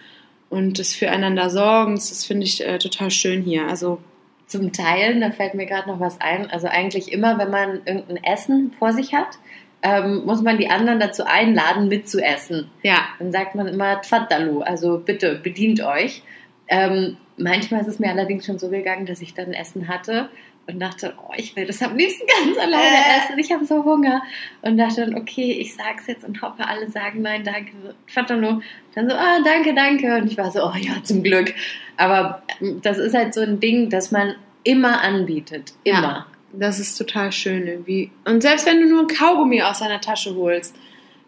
[0.51, 3.67] und des Füreinander Sorgens, das finde ich äh, total schön hier.
[3.69, 4.01] Also
[4.47, 6.51] Zum Teilen, da fällt mir gerade noch was ein.
[6.51, 9.39] Also eigentlich immer, wenn man irgendein Essen vor sich hat,
[9.83, 12.71] ähm, muss man die anderen dazu einladen, mitzuessen.
[12.83, 16.23] ja, Dann sagt man immer Tfaddalu, also bitte bedient euch.
[16.67, 20.29] Ähm, manchmal ist es mir allerdings schon so gegangen, dass ich dann Essen hatte
[20.69, 23.19] und dachte, oh, ich will das am liebsten ganz alleine Äh.
[23.19, 24.23] essen, ich habe so Hunger.
[24.63, 27.73] Und dachte dann, okay, ich sag's jetzt und hoffe, alle sagen nein, danke,
[28.07, 28.61] Tfaddalu.
[28.95, 30.15] Dann so, ah, danke, danke.
[30.17, 31.55] Und ich war so, oh ja, zum Glück.
[31.97, 35.73] Aber ähm, das ist halt so ein Ding, das man immer anbietet.
[35.85, 35.99] Ja.
[35.99, 36.27] Immer.
[36.53, 38.11] das ist total schön irgendwie.
[38.25, 40.77] Und selbst wenn du nur ein Kaugummi aus deiner Tasche holst,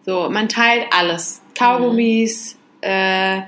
[0.05, 1.43] so, man teilt alles.
[1.59, 3.41] Kaugummis, äh,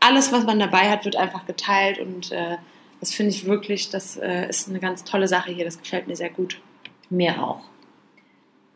[0.00, 2.56] alles, was man dabei hat, wird einfach geteilt und äh,
[3.00, 5.64] das finde ich wirklich, das äh, ist eine ganz tolle Sache hier.
[5.64, 6.60] Das gefällt mir sehr gut.
[7.10, 7.60] Mir auch.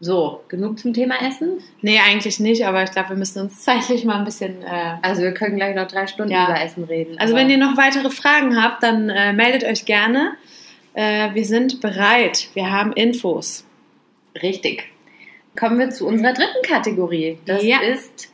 [0.00, 1.60] So, genug zum Thema Essen.
[1.80, 4.62] Nee, eigentlich nicht, aber ich glaube, wir müssen uns zeitlich mal ein bisschen.
[4.62, 6.44] Äh, Also wir können gleich noch drei Stunden Ja.
[6.48, 7.18] über Essen reden.
[7.18, 10.32] also, wenn ihr noch weitere Fragen habt, dann äh, meldet euch gerne.
[10.94, 12.48] Äh, wir sind bereit.
[12.54, 13.64] Wir haben Infos.
[14.42, 14.88] Richtig.
[15.58, 17.38] Kommen wir zu unserer dritten Kategorie.
[17.46, 17.80] Das Ja.
[17.80, 18.32] ist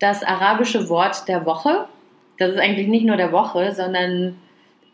[0.00, 1.88] das arabische Wort der Woche.
[2.38, 4.36] Das ist eigentlich nicht nur der Woche, sondern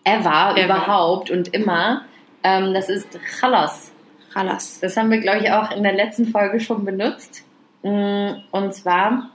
[0.05, 0.65] ever, Ever.
[0.65, 2.03] überhaupt und immer.
[2.43, 3.09] Ähm, das ist
[3.41, 3.93] Khalas.
[4.33, 4.81] Chalas.
[4.81, 7.45] Das haben wir, glaube ich, auch in der letzten Folge schon benutzt.
[7.83, 9.31] Mm, Und zwar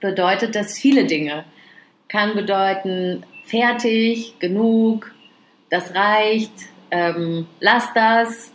[0.00, 1.44] bedeutet das viele Dinge.
[2.08, 5.12] Kann bedeuten fertig, genug,
[5.70, 6.52] das reicht,
[6.90, 8.52] ähm, lass das,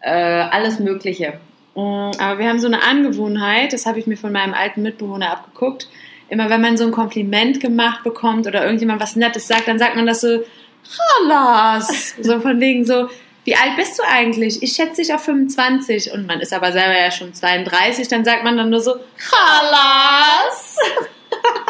[0.00, 1.40] äh, alles Mögliche.
[1.74, 5.30] Mm, Aber wir haben so eine Angewohnheit, das habe ich mir von meinem alten Mitbewohner
[5.30, 5.88] abgeguckt.
[6.28, 9.96] Immer wenn man so ein Kompliment gemacht bekommt oder irgendjemand was Nettes sagt, dann sagt
[9.96, 10.42] man das so,
[10.84, 12.14] Chalas.
[12.20, 13.08] So von wegen so,
[13.44, 14.62] wie alt bist du eigentlich?
[14.62, 18.44] Ich schätze dich auf 25 und man ist aber selber ja schon 32, dann sagt
[18.44, 20.76] man dann nur so, Chalas.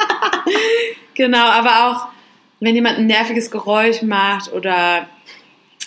[1.15, 2.09] genau, aber auch
[2.61, 5.09] wenn jemand ein nerviges Geräusch macht oder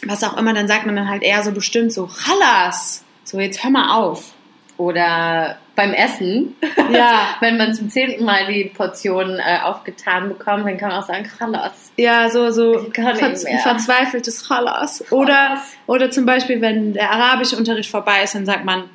[0.05, 3.03] was auch immer, dann sagt man dann halt eher so bestimmt so, Chalas.
[3.23, 4.33] So, jetzt hör mal auf.
[4.77, 6.55] Oder beim Essen,
[6.91, 11.05] Ja, wenn man zum zehnten Mal die Portion äh, aufgetan bekommt, dann kann man auch
[11.07, 11.91] sagen, Khalas.
[11.97, 13.59] ja, so, so Ich kann ver nicht mehr.
[13.59, 15.03] verzweifeltes Chalas.
[15.11, 15.77] Oder, Chalas.
[15.87, 18.89] oder zum Beispiel, wenn der arabische Unterricht vorbei ist, dann sagt man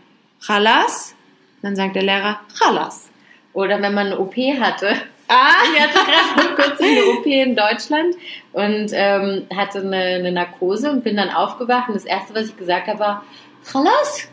[0.44, 1.14] Chalas.
[1.62, 3.08] Dann sagt der Lehrer Chalas.
[3.52, 4.94] Oder wenn man eine OP hatte.
[5.28, 8.14] Ah, Ich hatte gerade kurzem eine OP in Deutschland
[8.52, 12.56] und ähm, hatte eine, eine Narkose und bin dann aufgewacht und das Erste, was ich
[12.56, 13.24] gesagt habe, war,
[13.70, 14.28] Chalas,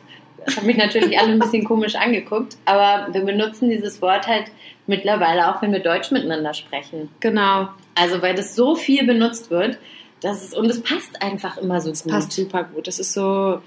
[0.56, 4.46] haben mich natürlich alle ein bisschen komisch angeguckt, aber wir benutzen dieses Wort halt
[4.86, 7.10] mittlerweile auch, wenn wir Deutsch miteinander sprechen.
[7.20, 7.68] Genau.
[7.96, 9.78] Also weil das so viel benutzt wird,
[10.22, 12.12] dass es, und es passt einfach immer so Das gut.
[12.14, 12.88] passt super gut.
[12.88, 13.62] Das ist so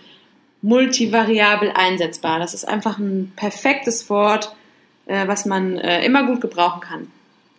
[0.62, 2.38] multivariabel einsetzbar.
[2.38, 4.54] Das ist einfach ein perfektes Wort,
[5.06, 7.10] äh, was man äh, immer gut gebrauchen kann.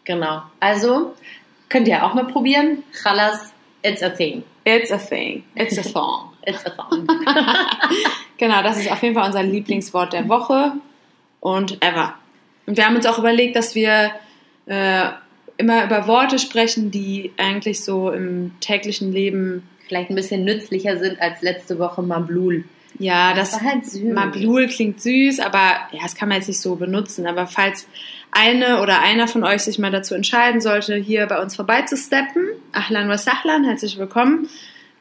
[0.03, 0.41] Genau.
[0.59, 1.13] Also
[1.69, 2.83] könnt ihr auch mal probieren.
[2.91, 3.53] Chalas,
[3.83, 4.43] it's a thing.
[4.63, 5.43] It's a thing.
[5.55, 6.33] It's a song.
[6.45, 7.07] It's a thing.
[8.37, 10.73] genau, das ist auf jeden Fall unser Lieblingswort der Woche
[11.39, 12.15] und ever.
[12.67, 14.11] Und wir haben uns auch überlegt, dass wir
[14.67, 15.09] äh,
[15.57, 21.21] immer über Worte sprechen, die eigentlich so im täglichen Leben, Vielleicht ein bisschen nützlicher sind
[21.21, 22.63] als letzte Woche Mablul.
[23.01, 24.13] Ja, das war halt süß.
[24.13, 27.25] Mablul klingt süß, aber ja, das kann man jetzt nicht so benutzen.
[27.25, 27.87] Aber falls
[28.31, 33.09] eine oder einer von euch sich mal dazu entscheiden sollte, hier bei uns vorbeizusteppen, Ahlan
[33.09, 34.49] wa Sahlan, herzlich willkommen,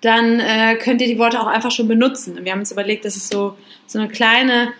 [0.00, 2.38] dann äh, könnt ihr die Worte auch einfach schon benutzen.
[2.38, 4.72] Und wir haben uns überlegt, dass es so, so eine kleine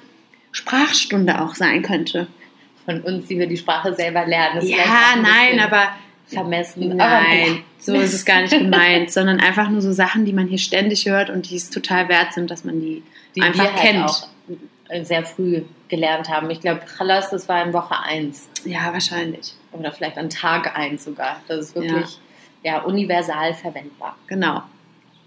[0.53, 2.27] Sprachstunde auch sein könnte.
[2.87, 4.57] Von uns, die wir die Sprache selber lernen.
[4.57, 4.79] Das Ja,
[5.15, 5.91] ein nein, aber
[6.31, 6.97] Vermessen.
[6.97, 10.59] nein, so ist es gar nicht gemeint, sondern einfach nur so Sachen, die man hier
[10.59, 13.03] ständig hört und die es total wert sind, dass man die,
[13.35, 14.05] die einfach halt kennt.
[14.05, 14.29] auch
[15.03, 16.51] sehr früh gelernt haben.
[16.51, 19.55] Ich glaube, Chalas, das war in Woche 1 Ja, wahrscheinlich.
[19.73, 21.41] oder vielleicht an Tag 1 sogar.
[21.49, 22.19] Das ist wirklich
[22.63, 22.81] ja.
[22.81, 24.17] universal verwendbar.
[24.27, 24.63] Genau.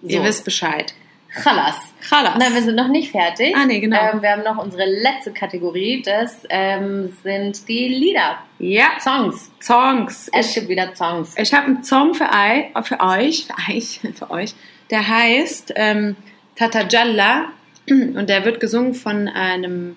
[0.01, 0.09] So.
[0.09, 0.93] Ihr wisst Bescheid.
[1.41, 1.75] Chalas.
[2.07, 2.35] Chalas.
[2.37, 3.55] Nein, wir sind noch nicht fertig.
[3.55, 3.97] Ah, nee, genau.
[3.97, 6.03] Ähm, wir haben noch unsere letzte Kategorie.
[6.03, 8.37] Das ähm, sind die Lieder.
[8.59, 9.51] Ja, Songs.
[9.59, 10.29] Songs.
[10.31, 11.35] Es gibt wieder Songs.
[11.37, 14.53] ich habe einen Song für, ei, für euch, für euch, für euch,
[14.91, 16.15] der heißt ähm,
[16.55, 17.47] Tata Jalla
[17.89, 19.95] und der wird gesungen von einem,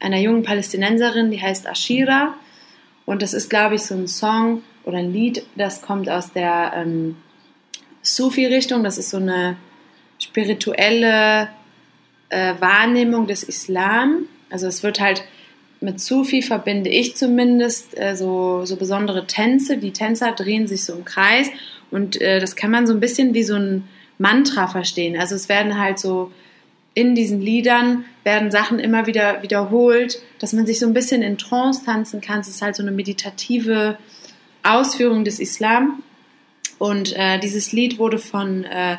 [0.00, 2.34] einer jungen Palästinenserin, die heißt Ashira
[3.04, 6.72] und das ist, glaube ich, so ein Song oder ein Lied, das kommt aus der
[6.76, 7.16] ähm,
[8.02, 9.56] Sufi-Richtung, das ist so eine
[10.18, 11.48] spirituelle
[12.28, 14.26] äh, Wahrnehmung des Islam.
[14.50, 15.24] Also es wird halt
[15.80, 19.78] mit Sufi verbinde ich zumindest äh, so, so besondere Tänze.
[19.78, 21.48] Die Tänzer drehen sich so im Kreis
[21.90, 23.84] und äh, das kann man so ein bisschen wie so ein
[24.18, 25.18] Mantra verstehen.
[25.18, 26.32] Also es werden halt so
[26.94, 31.38] in diesen Liedern werden Sachen immer wieder wiederholt, dass man sich so ein bisschen in
[31.38, 32.40] Trance tanzen kann.
[32.40, 33.96] Es ist halt so eine meditative
[34.64, 36.02] Ausführung des Islam.
[36.78, 38.96] Und äh, dieses Lied wurde von, äh,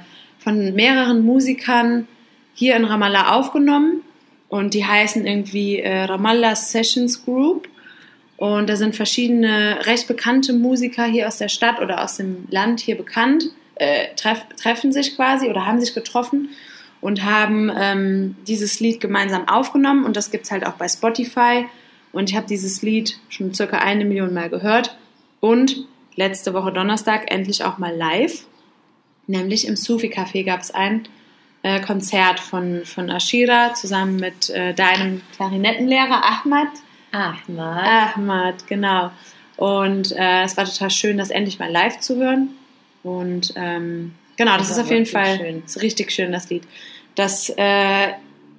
[0.50, 2.08] von mehreren Musikern
[2.56, 4.02] hier in Ramallah aufgenommen.
[4.48, 7.68] Und die heißen irgendwie äh, Ramallah Sessions Group.
[8.36, 12.80] Und da sind verschiedene recht bekannte Musiker hier aus der Stadt oder aus dem Land
[12.80, 16.50] hier bekannt, äh, treff, treffen sich quasi oder haben sich getroffen
[17.00, 20.04] und haben ähm, dieses Lied gemeinsam aufgenommen.
[20.04, 21.66] Und das gibt es halt auch bei Spotify.
[22.12, 24.98] Und ich habe dieses Lied schon circa eine Million Mal gehört.
[25.42, 25.86] Und
[26.16, 28.48] letzte Woche Donnerstag endlich auch mal live.
[29.30, 31.08] Nämlich im Sufi Café gab es ein
[31.62, 36.70] äh, Konzert von, von Ashira zusammen mit äh, deinem Klarinettenlehrer Ahmad.
[37.12, 38.16] Ahmad.
[38.18, 39.12] Ahmad, genau.
[39.56, 42.56] Und äh, es war total schön, das endlich mal live zu hören.
[43.04, 45.64] Und ähm, genau, das, Das ist auf jeden Fall schön.
[45.64, 46.64] ist richtig schön, das Lied.
[47.14, 48.14] Das äh,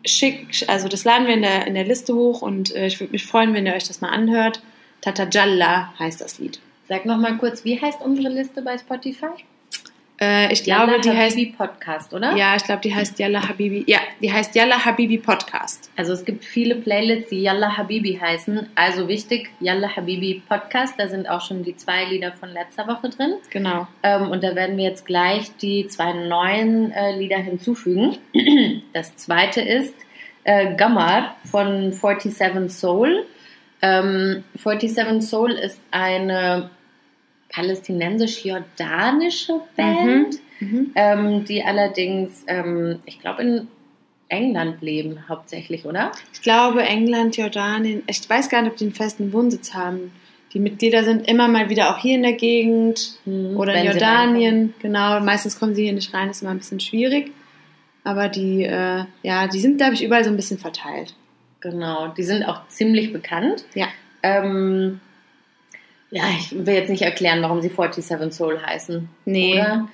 [0.06, 3.10] schick, also das laden wir in der, in der Liste hoch und äh, ich würde
[3.10, 4.62] mich freuen, wenn ihr euch das mal anhört.
[5.00, 6.60] Tata Jalla heißt das Lied.
[6.88, 9.34] Sag noch mal kurz, wie heißt unsere Liste bei Spotify?
[10.22, 12.36] Äh, ich glaube, Yalla die heißt Habibi Podcast, oder?
[12.36, 13.84] ja, ich glaube, die heißt Yalla Habibi.
[13.86, 15.90] Ja, die heißt Yalla Habibi Podcast.
[15.96, 18.68] Also es gibt viele Playlists, die Yalla Habibi heißen.
[18.74, 20.94] Also wichtig, Yalla Habibi Podcast.
[20.98, 23.34] Da sind auch schon die zwei Lieder von letzter Woche drin.
[23.48, 23.88] Genau.
[24.02, 28.18] Ähm, und da werden wir jetzt gleich die zwei neuen äh, Lieder hinzufügen.
[28.92, 29.94] Das zweite ist
[30.44, 33.24] äh, Gammar von 47 Soul.
[33.82, 36.70] Ähm, 47 Soul ist eine
[37.52, 40.92] palästinensisch-jordanische Band, Mhm.
[40.94, 43.68] ähm, die allerdings, ähm, ich glaube, in
[44.28, 46.12] England leben hauptsächlich, oder?
[46.32, 50.12] Ich glaube, England, Jordanien, ich weiß gar nicht, ob die einen festen Wohnsitz haben.
[50.52, 54.74] Die Mitglieder sind immer mal wieder auch hier in der Gegend oder in Jordanien.
[54.80, 57.32] Genau, meistens kommen sie hier nicht rein, ist immer ein bisschen schwierig.
[58.04, 61.14] Aber die, äh, ja, die sind, glaube ich, überall so ein bisschen verteilt.
[61.60, 63.64] Genau, die sind auch ziemlich bekannt.
[63.74, 63.86] Ja.
[64.22, 65.00] Ähm,
[66.10, 69.08] ja, ich will jetzt nicht erklären, warum sie 47 Soul heißen.
[69.24, 69.54] Nee.
[69.54, 69.88] Oder?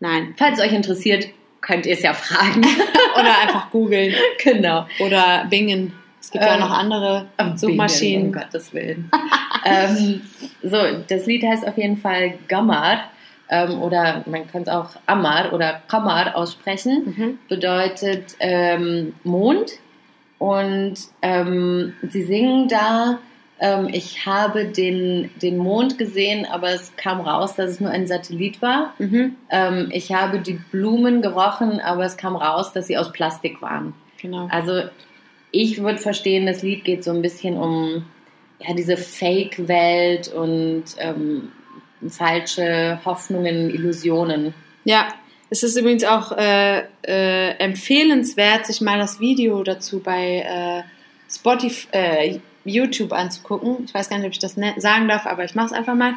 [0.00, 0.34] Nein.
[0.36, 1.28] Falls euch interessiert,
[1.60, 2.64] könnt ihr es ja fragen.
[3.14, 4.86] Oder einfach googeln genau.
[5.00, 5.92] oder bingen.
[6.20, 8.30] Es gibt ja auch Ähm, noch andere Am Suchmaschinen.
[8.30, 9.10] Bingen, Um Gottes Willen.
[9.64, 10.20] ähm,
[10.62, 10.78] so,
[11.08, 13.10] das Lied heißt auf jeden Fall Gammar.
[13.50, 17.14] Ähm, oder man kann es auch Ammar oder Kamar aussprechen.
[17.16, 17.38] Mhm.
[17.48, 19.72] bedeutet ähm, Mond.
[20.38, 23.18] Und ähm, sie singen da,
[23.60, 28.06] ähm, ich habe den, den Mond gesehen, aber es kam raus, dass es nur ein
[28.06, 28.94] Satellit war.
[28.98, 29.36] Mhm.
[29.50, 33.94] Ähm, ich habe die Blumen gerochen, aber es kam raus, dass sie aus Plastik waren.
[34.20, 34.48] Genau.
[34.50, 34.82] Also
[35.50, 38.04] ich würde verstehen, das Lied geht so ein bisschen um
[38.60, 41.48] ja, diese Fake-Welt und ähm,
[42.08, 44.54] falsche Hoffnungen, Illusionen.
[44.84, 45.08] Ja,
[45.50, 50.82] es ist übrigens auch äh, äh, empfehlenswert, sich mal das Video dazu bei äh,
[51.30, 53.84] Spotify, äh, YouTube anzugucken.
[53.86, 55.94] Ich weiß gar nicht, ob ich das ne- sagen darf, aber ich mache es einfach
[55.94, 56.14] mal.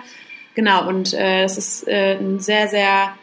[0.55, 3.13] Genau, und äh, es ist äh, ein sehr, sehr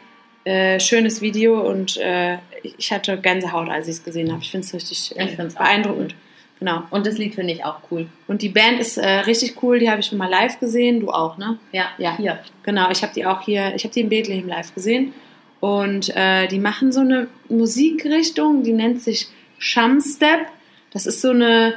[0.45, 4.41] äh, schönes Video und äh, ich hatte Gänsehaut, als ich es gesehen habe.
[4.41, 6.15] Ich finde es richtig äh, beeindruckend.
[6.59, 6.83] Genau.
[6.89, 8.07] Und das Lied finde ich auch cool.
[8.27, 11.09] Und die Band ist äh, richtig cool, die habe ich schon mal live gesehen, du
[11.11, 11.57] auch, ne?
[11.71, 12.17] Ja, Ja.
[12.17, 12.39] hier.
[12.63, 15.13] Genau, ich habe die auch hier, ich habe die in Bethlehem live gesehen.
[15.61, 20.47] Und die machen so eine Musikrichtung, die nennt sich Shamstep.
[20.91, 21.75] Das ist so eine,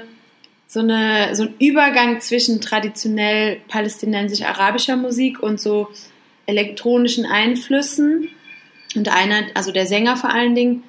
[0.73, 5.89] so eine, so ein Übergang zwischen traditionell palästinensisch-arabischer Musik und so
[6.47, 8.31] elektronischen Einflüssen.
[8.97, 10.83] Und einer, also der Sänger vor allen Dingen,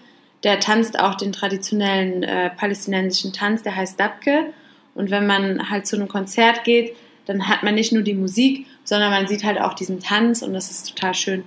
[0.45, 4.53] der tanzt auch den traditionellen äh, palästinensischen Tanz, der heißt Dabke.
[4.95, 8.65] Und wenn man halt zu einem Konzert geht, dann hat man nicht nur die Musik,
[8.85, 11.43] sondern man sieht halt auch diesen Tanz und das ist total schön,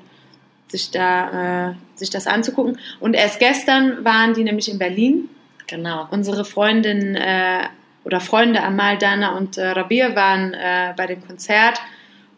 [0.69, 2.79] sich da äh, sich das anzugucken.
[3.01, 5.31] Und erst gestern waren die nämlich in Berlin.
[5.69, 6.07] Genau.
[6.11, 7.65] Unsere Freundin äh,
[8.07, 11.81] oder Freunde Amal, Dana und äh, Rabir waren äh, bei dem Konzert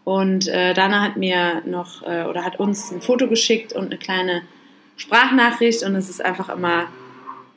[0.02, 3.98] und äh, Dana hat mir noch äh, oder hat uns ein Foto geschickt und eine
[3.98, 4.42] kleine
[4.96, 6.86] Sprachnachricht und es ist einfach immer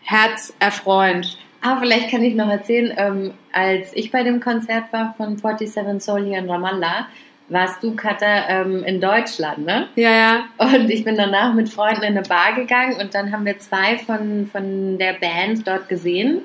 [0.01, 1.37] herzerfreuend.
[1.61, 6.03] Ah, vielleicht kann ich noch erzählen, ähm, als ich bei dem Konzert war von 47
[6.03, 7.07] Soul hier in Ramallah,
[7.47, 9.87] warst du, Katha, ähm, in Deutschland, ne?
[9.95, 10.43] Ja, ja.
[10.57, 13.97] Und ich bin danach mit Freunden in eine Bar gegangen und dann haben wir zwei
[13.99, 16.41] von, von der Band dort gesehen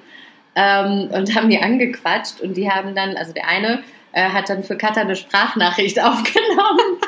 [0.57, 3.83] ähm, und haben die angequatscht und die haben dann, also der eine
[4.13, 6.99] äh, hat dann für Katha eine Sprachnachricht aufgenommen.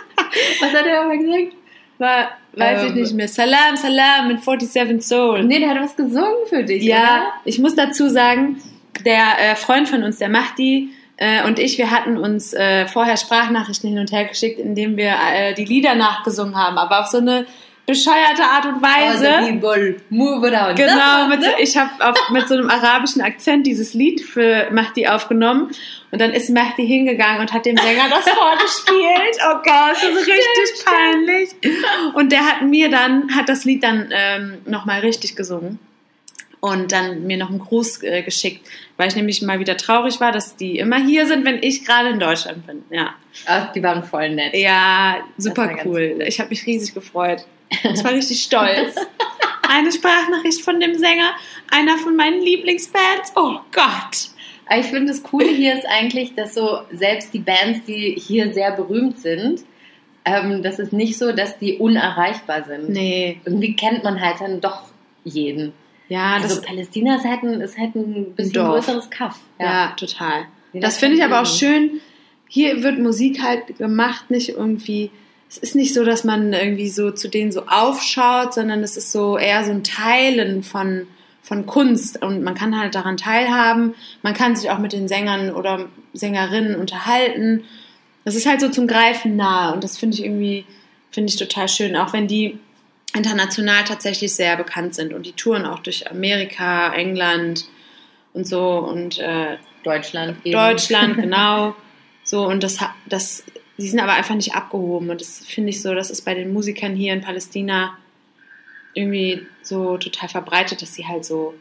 [0.61, 1.55] Was hat er aber gesagt?
[1.99, 3.27] War, weiß ich Ähm, nicht mehr.
[3.27, 5.43] Salam, Salam mit 47 Soul.
[5.45, 8.63] Nee, der hat was gesungen für dich, Ja, ich muss dazu sagen,
[9.05, 13.17] der äh, Freund von uns, der Mahdi, äh, und ich, wir hatten uns äh, vorher
[13.17, 17.19] Sprachnachrichten hin und her geschickt, indem wir äh, die Lieder nachgesungen haben, aber auf so
[17.19, 17.47] eine
[17.89, 18.83] bescheuerte Art und?
[18.83, 19.35] Weise.
[19.35, 20.77] Also people, move around.
[20.77, 21.63] Genau, mit, war's, ne?
[21.63, 25.71] ich habe mit so einem arabischen Akzent dieses Lied für Mahdi aufgenommen
[26.11, 29.39] und dann ist Mahdi hingegangen und hat dem Sänger das vorgespielt.
[29.51, 31.51] Oh Gott, das ist richtig peinlich.
[32.15, 35.79] Und der hat mir dann, hat das Lied dann ähm, nochmal richtig gesungen
[36.61, 38.67] und dann mir noch einen Gruß äh, geschickt,
[38.97, 42.11] weil ich nämlich mal wieder traurig war, dass die immer hier sind, wenn ich gerade
[42.11, 42.83] in Deutschland bin.
[42.91, 43.15] Ja,
[43.47, 44.55] Ach, die waren voll nett.
[44.55, 46.19] ja super war ganz cool.
[46.27, 47.47] Ich habe mich riesig gefreut.
[47.71, 48.95] Ich war richtig stolz.
[49.69, 51.33] Eine Sprachnachricht von dem Sänger,
[51.71, 53.33] einer von meinen Lieblingsbands.
[53.37, 54.31] Oh Gott.
[54.67, 58.53] Aber ich finde das Coole hier ist eigentlich, dass so selbst die Bands, die hier
[58.53, 59.65] sehr berühmt sind,
[60.25, 62.91] ähm, das ist nicht so, dass die unerreichbar sind.
[62.91, 63.41] Nee.
[63.45, 64.83] Irgendwie kennt man halt dann doch
[65.25, 65.73] jeden.
[66.09, 68.87] Ja, das also Palästina ist halt ein, ist halt ein bisschen Dorf.
[68.87, 69.39] größeres Kaff.
[69.61, 70.47] Ja, total.
[70.73, 72.01] Nee, Das das finde ich aber auch schön.
[72.49, 75.11] Hier wird Musik halt gemacht, nicht irgendwie.
[75.49, 79.13] Es ist nicht so, dass man irgendwie so zu denen so aufschaut, sondern es ist
[79.13, 81.07] so eher so ein Teilen von,
[81.43, 83.95] von Kunst und man kann halt daran teilhaben.
[84.23, 87.65] Man kann sich auch mit den Sängern oder Sängerinnen unterhalten.
[88.25, 90.67] Das ist halt so zum Greifen nahe und das finde ich irgendwie,
[91.11, 92.59] finde ich total schön, auch wenn die
[93.15, 97.65] international tatsächlich sehr bekannt sind und die touren auch durch Amerika, England
[98.35, 100.53] und so und äh, Deutschland eben.
[100.53, 101.75] Deutschland, genau.
[102.23, 103.45] So, und das, das,
[103.79, 105.09] die sind aber einfach nicht abgehoben.
[105.11, 107.97] Und das finde ich so, das ist bei den Musikern hier in Palästina
[108.95, 111.55] irgendwie so total verbreitet, dass sie halt so